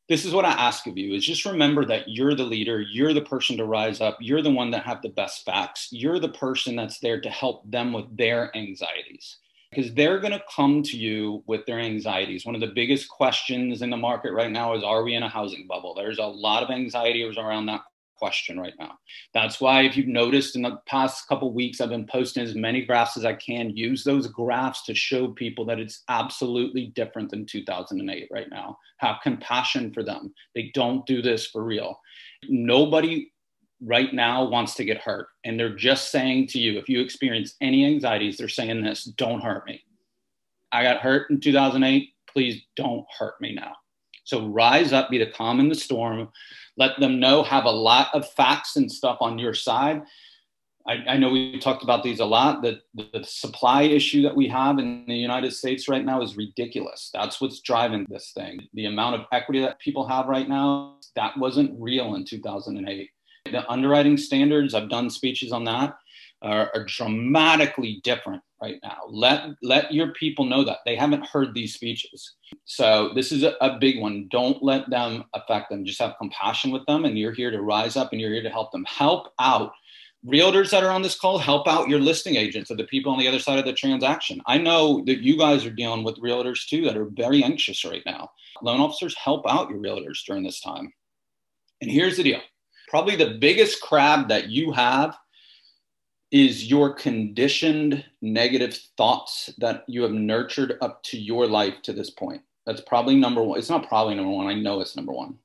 This 0.10 0.26
is 0.26 0.34
what 0.34 0.46
I 0.46 0.52
ask 0.52 0.88
of 0.88 0.98
you 0.98 1.14
is 1.14 1.26
just 1.26 1.46
remember 1.46 1.86
that 1.86 2.10
you're 2.10 2.36
the 2.36 2.44
leader, 2.44 2.82
you're 2.82 3.14
the 3.14 3.22
person 3.22 3.56
to 3.58 3.66
rise 3.66 4.02
up, 4.02 4.18
you're 4.20 4.42
the 4.42 4.52
one 4.52 4.72
that 4.72 4.84
have 4.84 5.02
the 5.02 5.10
best 5.10 5.46
facts, 5.46 5.88
you're 5.92 6.20
the 6.20 6.30
person 6.30 6.76
that's 6.76 7.00
there 7.00 7.22
to 7.22 7.30
help 7.30 7.70
them 7.70 7.94
with 7.94 8.18
their 8.18 8.56
anxieties. 8.56 9.38
Because 9.70 9.94
they're 9.94 10.20
going 10.20 10.34
to 10.34 10.44
come 10.54 10.84
to 10.84 10.98
you 10.98 11.44
with 11.48 11.66
their 11.66 11.80
anxieties. 11.80 12.46
One 12.46 12.56
of 12.56 12.62
the 12.62 12.74
biggest 12.76 13.08
questions 13.08 13.82
in 13.82 13.90
the 13.90 13.96
market 13.96 14.34
right 14.34 14.52
now 14.52 14.76
is 14.76 14.84
Are 14.84 15.02
we 15.02 15.14
in 15.14 15.24
a 15.24 15.30
housing 15.30 15.66
bubble? 15.66 15.94
There's 15.94 16.20
a 16.20 16.26
lot 16.26 16.62
of 16.62 16.70
anxiety 16.70 17.24
around 17.24 17.68
that 17.68 17.84
question 18.22 18.60
right 18.60 18.76
now. 18.78 19.00
That's 19.34 19.60
why, 19.60 19.82
if 19.82 19.98
you've 19.98 20.08
noticed 20.08 20.56
in 20.56 20.62
the 20.62 20.78
past 20.86 21.28
couple 21.28 21.52
weeks, 21.52 21.82
I've 21.82 21.90
been 21.90 22.06
posting 22.06 22.44
as 22.44 22.54
many 22.54 22.86
graphs 22.86 23.18
as 23.18 23.26
I 23.26 23.34
can. 23.34 23.76
Use 23.76 24.04
those 24.04 24.28
graphs 24.28 24.86
to 24.86 24.94
show 24.94 25.30
people 25.30 25.66
that 25.66 25.80
it's 25.80 26.04
absolutely 26.08 26.88
different 26.96 27.32
than 27.32 27.48
2008 27.48 28.28
right 28.32 28.50
now. 28.52 28.78
Have 28.98 29.18
compassion 29.24 29.92
for 29.92 30.04
them. 30.04 30.34
They 30.54 30.70
don't 30.76 31.04
do 31.08 31.24
this 31.24 31.48
for 31.48 31.64
real. 31.64 32.00
Nobody 32.48 33.32
right 33.84 34.14
now 34.14 34.48
wants 34.48 34.76
to 34.76 34.86
get 34.86 35.00
hurt. 35.00 35.30
And 35.44 35.60
they're 35.60 35.76
just 35.76 36.12
saying 36.12 36.48
to 36.50 36.60
you, 36.60 36.78
if 36.78 36.88
you 36.88 37.02
experience 37.02 37.56
any 37.60 37.86
anxieties, 37.88 38.38
they're 38.38 38.50
saying 38.50 38.84
this 38.84 39.06
don't 39.06 39.42
hurt 39.42 39.66
me. 39.66 39.84
I 40.72 40.84
got 40.84 41.02
hurt 41.02 41.32
in 41.32 41.40
2008. 41.40 42.10
Please 42.32 42.62
don't 42.76 43.06
hurt 43.18 43.42
me 43.42 43.56
now. 43.56 43.74
So 44.24 44.48
rise 44.48 44.94
up, 44.94 45.10
be 45.10 45.18
the 45.18 45.32
calm 45.32 45.60
in 45.60 45.70
the 45.70 45.76
storm. 45.76 46.30
Let 46.78 47.00
them 47.00 47.20
know, 47.20 47.44
have 47.44 47.66
a 47.66 47.72
lot 47.72 48.10
of 48.14 48.30
facts 48.34 48.76
and 48.76 48.92
stuff 48.92 49.18
on 49.22 49.40
your 49.40 49.54
side. 49.54 50.04
I, 50.88 50.94
I 51.10 51.18
know 51.18 51.30
we 51.30 51.60
talked 51.60 51.84
about 51.84 52.04
these 52.04 52.20
a 52.20 52.26
lot. 52.26 52.62
That 52.64 52.82
the, 52.96 53.24
supply 53.24 53.84
issue 53.84 54.22
that 54.24 54.36
we 54.36 54.48
have 54.48 54.80
in 54.80 55.06
the 55.08 55.16
United 55.16 55.54
States 55.54 55.88
right 55.88 56.04
now 56.04 56.22
is 56.22 56.38
ridiculous. 56.38 57.10
That's 57.14 57.40
what's 57.40 57.62
driving 57.62 58.06
this 58.10 58.32
thing. 58.34 58.60
The 58.74 58.86
amount 58.86 59.16
of 59.16 59.26
equity 59.32 59.62
that 59.62 59.80
people 59.80 60.08
have 60.08 60.28
right 60.28 60.50
now, 60.50 60.98
that 61.16 61.38
wasn't 61.38 61.80
real 61.80 62.16
in 62.16 62.26
2008. 62.26 63.10
The 63.46 63.70
underwriting 63.70 64.18
standards, 64.18 64.74
I've 64.74 64.90
done 64.90 65.10
speeches 65.10 65.52
on 65.52 65.64
that, 65.66 65.98
are, 66.42 66.72
are 66.74 66.86
dramatically 66.86 68.02
different 68.04 68.42
right 68.62 68.80
now. 68.84 68.98
Let 69.10 69.50
let 69.62 69.94
your 69.94 70.14
people 70.14 70.46
know 70.46 70.64
that 70.64 70.80
they 70.86 70.96
haven't 70.96 71.26
heard 71.26 71.54
these 71.54 71.74
speeches. 71.74 72.36
So 72.66 73.12
this 73.16 73.32
is 73.32 73.44
a, 73.44 73.56
a, 73.62 73.78
big 73.80 74.00
one. 74.00 74.28
Don't 74.32 74.62
let 74.64 74.90
them 74.90 75.24
affect 75.34 75.70
them. 75.70 75.86
Just 75.86 76.02
have 76.02 76.16
compassion 76.20 76.72
with 76.72 76.86
them, 76.86 77.06
and 77.06 77.18
you're 77.18 77.34
here 77.34 77.52
to 77.52 77.62
rise 77.62 77.96
up, 77.96 78.12
and 78.12 78.22
you're 78.22 78.34
here 78.34 78.44
to 78.44 78.50
help 78.50 78.72
them. 78.72 78.86
Help 78.86 79.34
out 79.40 79.72
realtors 80.26 80.70
that 80.70 80.84
are 80.84 80.92
on 80.92 81.02
this 81.02 81.20
call. 81.20 81.38
Help 81.38 81.68
out 81.68 81.90
your 81.90 82.00
listing 82.00 82.36
agents 82.36 82.70
or 82.70 82.76
the 82.76 82.84
people 82.86 83.12
on 83.12 83.20
the 83.20 83.28
other 83.28 83.40
side 83.40 83.60
of 83.60 83.66
the 83.66 83.74
transaction. 83.74 84.42
I 84.46 84.58
know 84.58 85.04
that 85.06 85.22
you 85.22 85.38
guys 85.38 85.66
are 85.66 85.72
dealing 85.72 86.04
with 86.04 86.22
realtors 86.22 86.68
too 86.68 86.86
that 86.86 86.98
are 86.98 87.10
very 87.12 87.44
anxious 87.44 87.84
right 87.84 88.04
now. 88.06 88.30
Loan 88.62 88.80
officers 88.80 89.16
help 89.18 89.50
out 89.50 89.70
your 89.70 89.80
realtors 89.80 90.24
during 90.26 90.44
this 90.44 90.62
time. 90.62 90.94
And 91.82 91.90
here's 91.90 92.18
the 92.18 92.24
deal. 92.24 92.42
Probably 92.92 93.16
the 93.16 93.38
biggest 93.40 93.80
crab 93.80 94.28
that 94.28 94.50
you 94.50 94.74
have 94.74 95.18
is 96.30 96.70
your 96.70 96.94
conditioned 96.94 98.04
negative 98.22 98.78
thoughts 98.98 99.50
that 99.60 99.86
you 99.88 100.02
have 100.02 100.12
nurtured 100.12 100.78
up 100.82 101.02
to 101.04 101.18
your 101.18 101.48
life 101.48 101.76
to 101.84 101.94
this 101.94 102.10
point. 102.10 102.42
That's 102.66 102.82
probably 102.82 103.16
number 103.16 103.42
one. 103.42 103.58
It's 103.58 103.70
not 103.70 103.88
probably 103.88 104.16
number 104.16 104.32
one. 104.32 104.48
I 104.48 104.56
know 104.56 104.82
it's 104.82 104.98
number 104.98 105.14
one. 105.14 105.36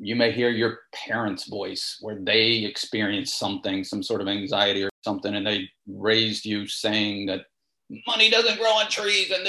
You 0.00 0.16
may 0.16 0.32
hear 0.32 0.50
your 0.50 0.80
parents' 0.92 1.48
voice 1.48 1.98
where 2.00 2.18
they 2.20 2.64
experienced 2.64 3.38
something, 3.38 3.84
some 3.84 4.02
sort 4.02 4.20
of 4.20 4.26
anxiety 4.26 4.82
or 4.82 4.90
something, 5.04 5.36
and 5.36 5.46
they 5.46 5.70
raised 5.86 6.44
you 6.44 6.66
saying 6.66 7.26
that 7.26 7.42
money 8.08 8.28
doesn't 8.28 8.58
grow 8.58 8.70
on 8.70 8.90
trees 8.90 9.30
and 9.30 9.46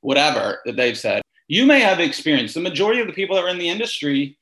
whatever 0.00 0.60
that 0.64 0.76
they've 0.76 0.98
said. 0.98 1.20
You 1.48 1.66
may 1.66 1.80
have 1.80 2.00
experienced 2.00 2.54
the 2.54 2.60
majority 2.60 3.02
of 3.02 3.08
the 3.08 3.12
people 3.12 3.36
that 3.36 3.44
are 3.44 3.50
in 3.50 3.58
the 3.58 3.68
industry 3.68 4.38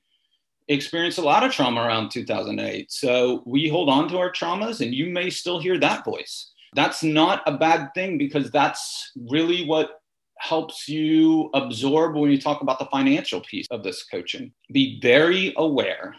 experienced 0.68 1.18
a 1.18 1.22
lot 1.22 1.44
of 1.44 1.52
trauma 1.52 1.80
around 1.80 2.10
2008. 2.10 2.92
So 2.92 3.42
we 3.46 3.68
hold 3.68 3.88
on 3.88 4.08
to 4.08 4.18
our 4.18 4.30
traumas, 4.30 4.80
and 4.80 4.94
you 4.94 5.10
may 5.10 5.30
still 5.30 5.58
hear 5.58 5.78
that 5.78 6.04
voice. 6.04 6.52
That's 6.74 7.02
not 7.02 7.42
a 7.46 7.56
bad 7.56 7.94
thing 7.94 8.18
because 8.18 8.50
that's 8.50 9.12
really 9.28 9.64
what 9.64 10.00
helps 10.38 10.88
you 10.88 11.50
absorb 11.54 12.14
when 12.14 12.30
you 12.30 12.40
talk 12.40 12.60
about 12.60 12.78
the 12.78 12.86
financial 12.86 13.40
piece 13.40 13.66
of 13.70 13.82
this 13.82 14.04
coaching. 14.04 14.52
Be 14.72 15.00
very 15.00 15.54
aware. 15.56 16.14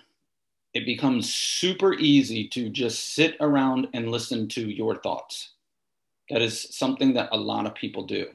It 0.74 0.86
becomes 0.86 1.34
super 1.34 1.94
easy 1.96 2.48
to 2.50 2.70
just 2.70 3.14
sit 3.14 3.38
around 3.40 3.88
and 3.94 4.12
listen 4.12 4.48
to 4.50 4.70
your 4.70 4.98
thoughts. 4.98 5.54
That 6.30 6.42
is 6.42 6.76
something 6.76 7.14
that 7.14 7.30
a 7.32 7.38
lot 7.38 7.66
of 7.66 7.74
people 7.76 8.06
do. 8.06 8.28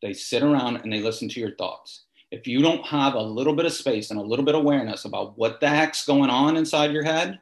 They 0.00 0.12
sit 0.12 0.42
around 0.42 0.76
and 0.76 0.92
they 0.92 1.00
listen 1.00 1.28
to 1.30 1.40
your 1.40 1.54
thoughts 1.56 2.04
if 2.32 2.46
you 2.46 2.62
don't 2.62 2.84
have 2.86 3.14
a 3.14 3.22
little 3.22 3.54
bit 3.54 3.66
of 3.66 3.72
space 3.72 4.10
and 4.10 4.18
a 4.18 4.22
little 4.22 4.44
bit 4.44 4.54
of 4.54 4.62
awareness 4.62 5.04
about 5.04 5.36
what 5.36 5.60
the 5.60 5.68
heck's 5.68 6.06
going 6.06 6.30
on 6.30 6.56
inside 6.56 6.90
your 6.90 7.04
head, 7.04 7.38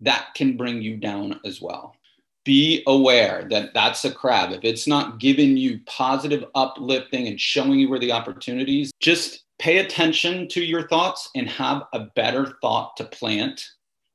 that 0.00 0.34
can 0.34 0.56
bring 0.56 0.82
you 0.82 0.96
down 0.96 1.40
as 1.44 1.62
well. 1.62 1.94
Be 2.44 2.82
aware 2.86 3.46
that 3.50 3.72
that's 3.72 4.04
a 4.04 4.12
crab. 4.12 4.50
If 4.50 4.64
it's 4.64 4.86
not 4.86 5.20
giving 5.20 5.56
you 5.56 5.80
positive 5.86 6.44
uplifting 6.56 7.28
and 7.28 7.40
showing 7.40 7.78
you 7.78 7.88
where 7.88 8.00
the 8.00 8.12
opportunities, 8.12 8.92
just 9.00 9.44
pay 9.58 9.78
attention 9.78 10.48
to 10.48 10.62
your 10.62 10.86
thoughts 10.88 11.30
and 11.36 11.48
have 11.48 11.84
a 11.92 12.00
better 12.16 12.56
thought 12.60 12.96
to 12.96 13.04
plant 13.04 13.64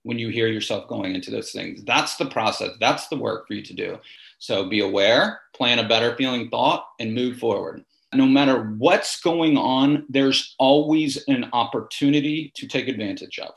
when 0.04 0.19
you 0.19 0.28
hear 0.28 0.47
yourself 0.47 0.89
going 0.89 1.15
into 1.15 1.32
those 1.32 1.52
things. 1.52 1.84
That's 1.84 2.17
the 2.17 2.26
process. 2.26 2.71
That's 2.80 3.08
the 3.08 3.17
work 3.17 3.47
for 3.47 3.54
you 3.54 3.63
to 3.63 3.74
do. 3.74 3.97
So 4.39 4.67
be 4.67 4.82
aware, 4.82 5.39
plan 5.54 5.80
a 5.80 5.88
better 5.88 6.15
feeling 6.15 6.50
thought, 6.50 6.86
and 7.00 7.13
move 7.13 7.38
forward 7.38 7.86
no 8.13 8.26
matter 8.26 8.76
what's 8.78 9.19
going 9.21 9.58
on, 9.58 10.06
there's 10.10 10.56
always 10.60 11.24
an 11.28 11.50
opportunity 11.54 12.52
to 12.56 12.67
take 12.67 12.88
advantage 12.88 13.39
of. 13.39 13.54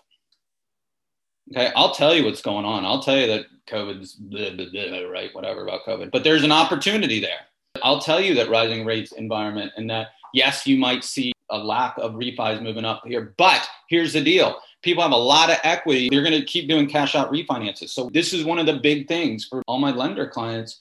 Okay, 1.50 1.72
I'll 1.76 1.94
tell 1.94 2.14
you 2.14 2.24
what's 2.24 2.42
going 2.42 2.64
on. 2.64 2.84
I'll 2.84 3.02
tell 3.02 3.18
you 3.18 3.26
that 3.26 3.46
COVID's 3.68 4.14
blah, 4.14 4.50
blah, 4.50 4.66
blah, 4.70 5.08
right, 5.08 5.34
whatever 5.34 5.62
about 5.62 5.84
COVID, 5.86 6.10
but 6.10 6.24
there's 6.24 6.44
an 6.44 6.52
opportunity 6.52 7.20
there. 7.20 7.40
I'll 7.82 8.00
tell 8.00 8.20
you 8.20 8.34
that 8.36 8.48
rising 8.48 8.84
rates 8.84 9.12
environment 9.12 9.72
and 9.76 9.90
that 9.90 10.08
yes, 10.32 10.66
you 10.66 10.76
might 10.76 11.04
see 11.04 11.32
a 11.50 11.58
lack 11.58 11.96
of 11.98 12.12
refis 12.12 12.62
moving 12.62 12.84
up 12.84 13.02
here, 13.06 13.34
but 13.36 13.66
here's 13.88 14.12
the 14.12 14.22
deal. 14.22 14.58
People 14.82 15.02
have 15.02 15.12
a 15.12 15.16
lot 15.16 15.50
of 15.50 15.58
equity. 15.64 16.08
They're 16.10 16.22
going 16.22 16.38
to 16.38 16.44
keep 16.44 16.68
doing 16.68 16.88
cash 16.88 17.14
out 17.14 17.30
refinances. 17.30 17.90
So 17.90 18.10
this 18.12 18.32
is 18.32 18.44
one 18.44 18.58
of 18.58 18.66
the 18.66 18.74
big 18.74 19.08
things 19.08 19.44
for 19.44 19.62
all 19.66 19.78
my 19.78 19.90
lender 19.90 20.26
clients 20.28 20.80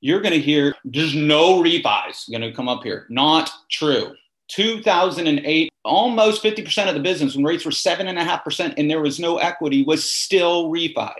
you're 0.00 0.20
going 0.20 0.34
to 0.34 0.40
hear 0.40 0.74
there's 0.84 1.14
no 1.14 1.62
refis 1.62 2.30
going 2.30 2.42
to 2.42 2.52
come 2.52 2.68
up 2.68 2.82
here. 2.82 3.06
Not 3.08 3.50
true. 3.70 4.14
2008, 4.48 5.70
almost 5.84 6.42
50% 6.42 6.88
of 6.88 6.94
the 6.94 7.00
business 7.00 7.34
when 7.34 7.44
rates 7.44 7.64
were 7.64 7.70
7.5% 7.70 8.74
and 8.76 8.90
there 8.90 9.00
was 9.00 9.18
no 9.18 9.38
equity 9.38 9.82
was 9.82 10.08
still 10.08 10.70
refi. 10.70 11.12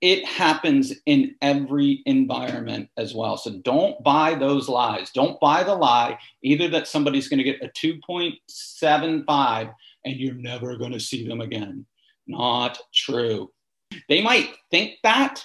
It 0.00 0.24
happens 0.24 0.94
in 1.06 1.34
every 1.42 2.02
environment 2.06 2.88
as 2.96 3.14
well. 3.14 3.36
So 3.36 3.58
don't 3.58 4.02
buy 4.02 4.34
those 4.34 4.68
lies. 4.68 5.10
Don't 5.10 5.38
buy 5.40 5.62
the 5.62 5.74
lie 5.74 6.18
either 6.42 6.68
that 6.68 6.88
somebody's 6.88 7.28
going 7.28 7.38
to 7.38 7.44
get 7.44 7.62
a 7.62 7.68
2.75 7.68 9.74
and 10.04 10.16
you're 10.16 10.34
never 10.34 10.76
going 10.76 10.92
to 10.92 11.00
see 11.00 11.26
them 11.26 11.40
again. 11.40 11.84
Not 12.26 12.78
true. 12.94 13.50
They 14.08 14.22
might 14.22 14.50
think 14.70 14.94
that, 15.02 15.44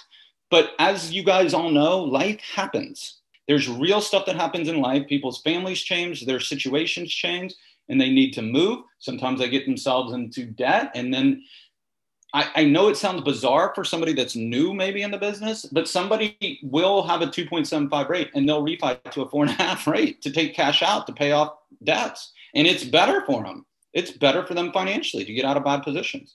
but 0.50 0.72
as 0.78 1.12
you 1.12 1.22
guys 1.22 1.54
all 1.54 1.70
know, 1.70 1.98
life 1.98 2.40
happens. 2.40 3.18
There's 3.48 3.68
real 3.68 4.00
stuff 4.00 4.26
that 4.26 4.36
happens 4.36 4.68
in 4.68 4.80
life. 4.80 5.06
People's 5.06 5.40
families 5.42 5.80
change, 5.80 6.26
their 6.26 6.40
situations 6.40 7.12
change, 7.12 7.54
and 7.88 8.00
they 8.00 8.10
need 8.10 8.32
to 8.32 8.42
move. 8.42 8.84
Sometimes 8.98 9.38
they 9.38 9.48
get 9.48 9.66
themselves 9.66 10.12
into 10.12 10.44
debt. 10.44 10.90
And 10.94 11.14
then 11.14 11.44
I, 12.34 12.48
I 12.54 12.64
know 12.64 12.88
it 12.88 12.96
sounds 12.96 13.22
bizarre 13.22 13.72
for 13.74 13.84
somebody 13.84 14.12
that's 14.12 14.34
new, 14.34 14.74
maybe 14.74 15.02
in 15.02 15.10
the 15.10 15.18
business, 15.18 15.64
but 15.66 15.88
somebody 15.88 16.58
will 16.62 17.02
have 17.04 17.22
a 17.22 17.26
2.75 17.26 18.08
rate 18.08 18.30
and 18.34 18.48
they'll 18.48 18.64
refi 18.64 19.02
to 19.12 19.22
a 19.22 19.28
four 19.28 19.44
and 19.44 19.52
a 19.52 19.62
half 19.62 19.86
rate 19.86 20.22
to 20.22 20.32
take 20.32 20.54
cash 20.54 20.82
out 20.82 21.06
to 21.06 21.12
pay 21.12 21.32
off 21.32 21.56
debts. 21.84 22.32
And 22.54 22.66
it's 22.66 22.84
better 22.84 23.24
for 23.26 23.44
them. 23.44 23.64
It's 23.92 24.10
better 24.10 24.44
for 24.44 24.54
them 24.54 24.72
financially 24.72 25.24
to 25.24 25.32
get 25.32 25.44
out 25.44 25.56
of 25.56 25.64
bad 25.64 25.82
positions. 25.82 26.34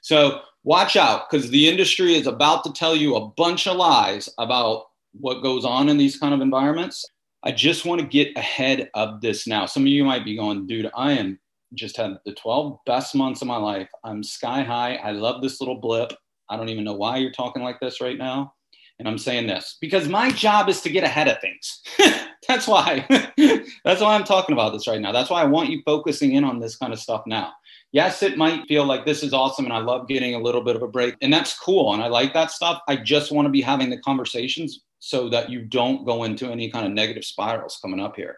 So 0.00 0.40
watch 0.66 0.96
out 0.96 1.30
because 1.30 1.48
the 1.50 1.68
industry 1.68 2.16
is 2.16 2.26
about 2.26 2.64
to 2.64 2.72
tell 2.72 2.94
you 2.94 3.14
a 3.14 3.28
bunch 3.28 3.66
of 3.66 3.76
lies 3.76 4.28
about 4.36 4.86
what 5.12 5.40
goes 5.40 5.64
on 5.64 5.88
in 5.88 5.96
these 5.96 6.18
kind 6.18 6.34
of 6.34 6.40
environments. 6.40 7.06
I 7.44 7.52
just 7.52 7.86
want 7.86 8.00
to 8.00 8.06
get 8.06 8.36
ahead 8.36 8.90
of 8.94 9.20
this 9.20 9.46
now. 9.46 9.64
Some 9.66 9.84
of 9.84 9.88
you 9.88 10.04
might 10.04 10.24
be 10.24 10.36
going, 10.36 10.66
dude, 10.66 10.90
I 10.94 11.12
am 11.12 11.38
just 11.74 11.96
had 11.96 12.18
the 12.26 12.34
12 12.34 12.80
best 12.84 13.14
months 13.14 13.42
of 13.42 13.48
my 13.48 13.56
life. 13.56 13.88
I'm 14.02 14.24
sky 14.24 14.62
high. 14.62 14.96
I 14.96 15.12
love 15.12 15.40
this 15.40 15.60
little 15.60 15.80
blip. 15.80 16.12
I 16.50 16.56
don't 16.56 16.68
even 16.68 16.84
know 16.84 16.94
why 16.94 17.18
you're 17.18 17.30
talking 17.30 17.62
like 17.62 17.78
this 17.80 18.00
right 18.00 18.18
now. 18.18 18.52
And 18.98 19.06
I'm 19.06 19.18
saying 19.18 19.46
this 19.46 19.76
because 19.80 20.08
my 20.08 20.30
job 20.30 20.68
is 20.68 20.80
to 20.80 20.90
get 20.90 21.04
ahead 21.04 21.28
of 21.28 21.40
things. 21.40 21.82
That's 22.48 22.66
why. 22.66 23.06
That's 23.84 24.00
why 24.00 24.14
I'm 24.14 24.24
talking 24.24 24.54
about 24.54 24.72
this 24.72 24.88
right 24.88 25.00
now. 25.00 25.12
That's 25.12 25.30
why 25.30 25.42
I 25.42 25.46
want 25.46 25.68
you 25.68 25.82
focusing 25.84 26.32
in 26.32 26.44
on 26.44 26.58
this 26.58 26.76
kind 26.76 26.92
of 26.92 26.98
stuff 26.98 27.22
now 27.26 27.52
yes, 27.96 28.22
it 28.22 28.36
might 28.36 28.68
feel 28.68 28.84
like 28.84 29.06
this 29.06 29.22
is 29.22 29.32
awesome 29.32 29.64
and 29.64 29.72
I 29.72 29.78
love 29.78 30.06
getting 30.06 30.34
a 30.34 30.38
little 30.38 30.60
bit 30.60 30.76
of 30.76 30.82
a 30.82 30.86
break. 30.86 31.14
And 31.22 31.32
that's 31.32 31.58
cool. 31.58 31.94
And 31.94 32.02
I 32.02 32.08
like 32.08 32.34
that 32.34 32.50
stuff. 32.50 32.82
I 32.88 32.96
just 32.96 33.32
want 33.32 33.46
to 33.46 33.50
be 33.50 33.62
having 33.62 33.88
the 33.88 33.96
conversations 33.96 34.82
so 34.98 35.30
that 35.30 35.48
you 35.48 35.62
don't 35.62 36.04
go 36.04 36.24
into 36.24 36.50
any 36.50 36.70
kind 36.70 36.84
of 36.84 36.92
negative 36.92 37.24
spirals 37.24 37.78
coming 37.80 37.98
up 37.98 38.14
here. 38.14 38.36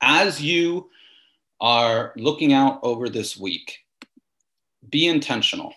As 0.00 0.40
you 0.40 0.88
are 1.60 2.14
looking 2.16 2.54
out 2.54 2.80
over 2.82 3.10
this 3.10 3.36
week, 3.36 3.76
be 4.88 5.06
intentional. 5.06 5.74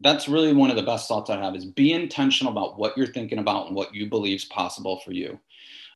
That's 0.00 0.28
really 0.28 0.52
one 0.52 0.68
of 0.68 0.76
the 0.76 0.82
best 0.82 1.08
thoughts 1.08 1.30
I 1.30 1.42
have 1.42 1.56
is 1.56 1.64
be 1.64 1.94
intentional 1.94 2.52
about 2.52 2.78
what 2.78 2.98
you're 2.98 3.06
thinking 3.06 3.38
about 3.38 3.68
and 3.68 3.74
what 3.74 3.94
you 3.94 4.10
believe 4.10 4.36
is 4.36 4.44
possible 4.44 5.00
for 5.06 5.12
you. 5.12 5.40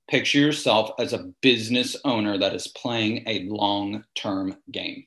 Picture 0.08 0.38
yourself 0.38 0.92
as 0.98 1.12
a 1.12 1.30
business 1.42 1.98
owner 2.06 2.38
that 2.38 2.54
is 2.54 2.68
playing 2.68 3.24
a 3.26 3.42
long 3.42 4.04
term 4.14 4.56
game 4.70 5.04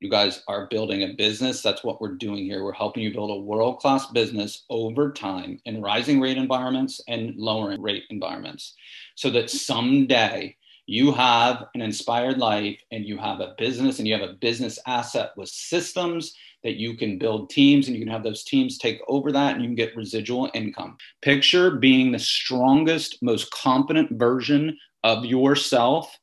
You 0.00 0.08
guys 0.08 0.42
are 0.46 0.68
building 0.68 1.02
a 1.02 1.14
business. 1.14 1.60
That's 1.60 1.82
what 1.82 2.00
we're 2.00 2.14
doing 2.14 2.44
here. 2.44 2.62
We're 2.62 2.72
helping 2.72 3.02
you 3.02 3.12
build 3.12 3.30
a 3.30 3.40
world 3.40 3.80
class 3.80 4.06
business 4.06 4.64
over 4.70 5.10
time 5.10 5.60
in 5.64 5.82
rising 5.82 6.20
rate 6.20 6.36
environments 6.36 7.00
and 7.08 7.34
lowering 7.36 7.82
rate 7.82 8.04
environments 8.08 8.74
so 9.16 9.28
that 9.30 9.50
someday 9.50 10.56
you 10.86 11.12
have 11.12 11.64
an 11.74 11.82
inspired 11.82 12.38
life 12.38 12.80
and 12.92 13.04
you 13.04 13.18
have 13.18 13.40
a 13.40 13.54
business 13.58 13.98
and 13.98 14.06
you 14.06 14.14
have 14.14 14.28
a 14.28 14.34
business 14.34 14.78
asset 14.86 15.32
with 15.36 15.48
systems 15.48 16.32
that 16.62 16.76
you 16.76 16.96
can 16.96 17.18
build 17.18 17.50
teams 17.50 17.88
and 17.88 17.96
you 17.96 18.04
can 18.04 18.12
have 18.12 18.22
those 18.22 18.44
teams 18.44 18.78
take 18.78 19.00
over 19.08 19.32
that 19.32 19.54
and 19.54 19.62
you 19.62 19.68
can 19.68 19.74
get 19.74 19.96
residual 19.96 20.48
income. 20.54 20.96
Picture 21.22 21.72
being 21.72 22.12
the 22.12 22.18
strongest, 22.20 23.18
most 23.20 23.50
competent 23.50 24.12
version 24.12 24.78
of 25.02 25.24
yourself 25.24 26.16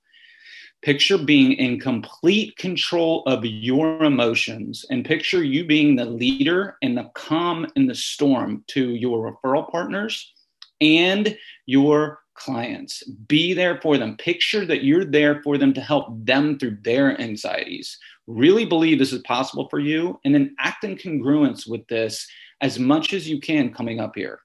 Picture 0.86 1.18
being 1.18 1.54
in 1.54 1.80
complete 1.80 2.56
control 2.58 3.24
of 3.26 3.44
your 3.44 4.04
emotions 4.04 4.86
and 4.92 5.04
picture 5.04 5.44
you 5.44 5.66
being 5.66 5.96
the 5.96 6.06
leader 6.06 6.78
and 6.84 6.96
the 6.96 7.10
calm 7.16 7.66
in 7.76 7.88
the 7.88 7.96
storm 7.96 8.64
to 8.68 8.92
your 8.92 9.34
referral 9.34 9.68
partners 9.72 10.32
and 10.80 11.36
your 11.66 12.20
clients. 12.36 13.02
Be 13.28 13.56
there 13.56 13.82
for 13.82 13.98
them. 13.98 14.16
Picture 14.18 14.64
that 14.68 14.84
you're 14.84 15.06
there 15.06 15.42
for 15.42 15.58
them 15.58 15.74
to 15.74 15.82
help 15.82 16.24
them 16.24 16.60
through 16.60 16.78
their 16.84 17.20
anxieties. 17.20 17.98
Really 18.28 18.66
believe 18.66 19.00
this 19.00 19.12
is 19.12 19.24
possible 19.24 19.68
for 19.70 19.80
you 19.80 20.20
and 20.24 20.36
then 20.36 20.56
act 20.60 20.84
in 20.84 20.98
congruence 20.98 21.68
with 21.68 21.88
this 21.88 22.28
as 22.62 22.78
much 22.78 23.12
as 23.12 23.28
you 23.28 23.40
can 23.40 23.74
coming 23.74 24.00
up 24.00 24.12
here. 24.14 24.40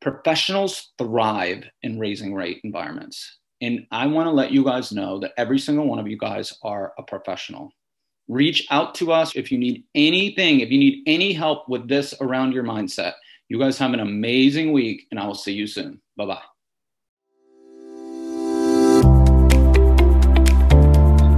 Professionals 0.00 0.94
thrive 0.96 1.64
in 1.82 1.98
raising 1.98 2.32
rate 2.32 2.62
environments. 2.64 3.40
And 3.64 3.86
I 3.90 4.06
want 4.06 4.26
to 4.26 4.30
let 4.30 4.52
you 4.52 4.62
guys 4.62 4.92
know 4.92 5.18
that 5.20 5.32
every 5.38 5.58
single 5.58 5.86
one 5.86 5.98
of 5.98 6.06
you 6.06 6.18
guys 6.18 6.52
are 6.62 6.92
a 6.98 7.02
professional. 7.02 7.70
Reach 8.28 8.66
out 8.70 8.94
to 8.96 9.10
us 9.10 9.36
if 9.36 9.50
you 9.50 9.56
need 9.56 9.84
anything, 9.94 10.60
if 10.60 10.70
you 10.70 10.78
need 10.78 11.02
any 11.06 11.32
help 11.32 11.66
with 11.66 11.88
this 11.88 12.12
around 12.20 12.52
your 12.52 12.62
mindset. 12.62 13.14
You 13.48 13.58
guys 13.58 13.78
have 13.78 13.94
an 13.94 14.00
amazing 14.00 14.72
week, 14.72 15.06
and 15.10 15.18
I 15.18 15.26
will 15.26 15.34
see 15.34 15.52
you 15.52 15.66
soon. 15.66 15.98
Bye 16.14 16.26
bye. 16.26 16.42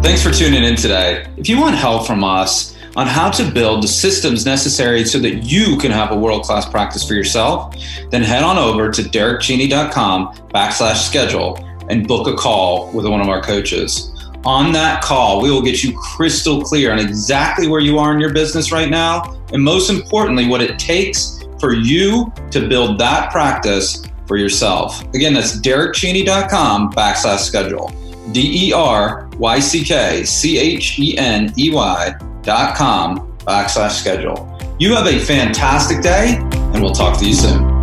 Thanks 0.03 0.21
for 0.21 0.33
tuning 0.33 0.65
in 0.65 0.75
today. 0.75 1.29
If 1.37 1.49
you 1.49 1.61
want 1.61 1.77
help 1.77 2.09
from 2.09 2.25
us 2.25 2.77
on 2.97 3.07
how 3.07 3.31
to 3.31 3.49
build 3.49 3.85
the 3.85 3.89
systems 3.89 4.45
necessary 4.45 5.05
so 5.05 5.21
that 5.21 5.45
you 5.45 5.77
can 5.77 5.93
have 5.93 6.11
a 6.11 6.17
world 6.17 6.43
class 6.43 6.69
practice 6.69 7.07
for 7.07 7.15
yourself, 7.15 7.77
then 8.11 8.23
head 8.23 8.43
on 8.43 8.59
over 8.59 8.91
to 8.91 9.03
deryckcheney.com 9.03 10.35
backslash 10.49 11.07
schedule 11.07 11.62
and 11.88 12.07
book 12.07 12.29
a 12.29 12.35
call 12.35 12.90
with 12.92 13.07
one 13.07 13.20
of 13.20 13.29
our 13.29 13.40
coaches. 13.42 14.12
On 14.44 14.72
that 14.72 15.03
call, 15.03 15.42
we 15.42 15.51
will 15.51 15.62
get 15.62 15.83
you 15.83 15.96
crystal 15.99 16.62
clear 16.62 16.92
on 16.92 16.99
exactly 16.99 17.66
where 17.66 17.81
you 17.81 17.99
are 17.99 18.14
in 18.14 18.20
your 18.20 18.33
business 18.33 18.70
right 18.70 18.88
now, 18.88 19.37
and 19.53 19.62
most 19.62 19.90
importantly, 19.90 20.46
what 20.46 20.61
it 20.61 20.79
takes 20.79 21.42
for 21.59 21.75
you 21.75 22.33
to 22.51 22.68
build 22.68 22.99
that 23.01 23.33
practice 23.33 24.05
for 24.27 24.37
yourself. 24.37 25.03
Again, 25.14 25.35
that's 25.35 25.59
deryckcheney.com 25.61 26.92
backslash 26.92 27.40
schedule. 27.40 27.92
D 28.33 28.68
E 28.68 28.72
R 28.72 29.29
Y 29.38 29.59
C 29.61 29.85
K 29.85 30.25
C 30.25 30.59
H 30.59 30.99
E 30.99 31.16
N 31.16 31.53
E 31.57 31.70
Y 31.72 32.14
dot 32.42 32.77
com 32.77 33.37
backslash 33.38 34.01
schedule. 34.01 34.53
You 34.79 34.94
have 34.94 35.07
a 35.07 35.18
fantastic 35.18 36.03
day, 36.03 36.38
and 36.38 36.83
we'll 36.83 36.92
talk 36.92 37.18
to 37.18 37.27
you 37.27 37.35
soon. 37.35 37.76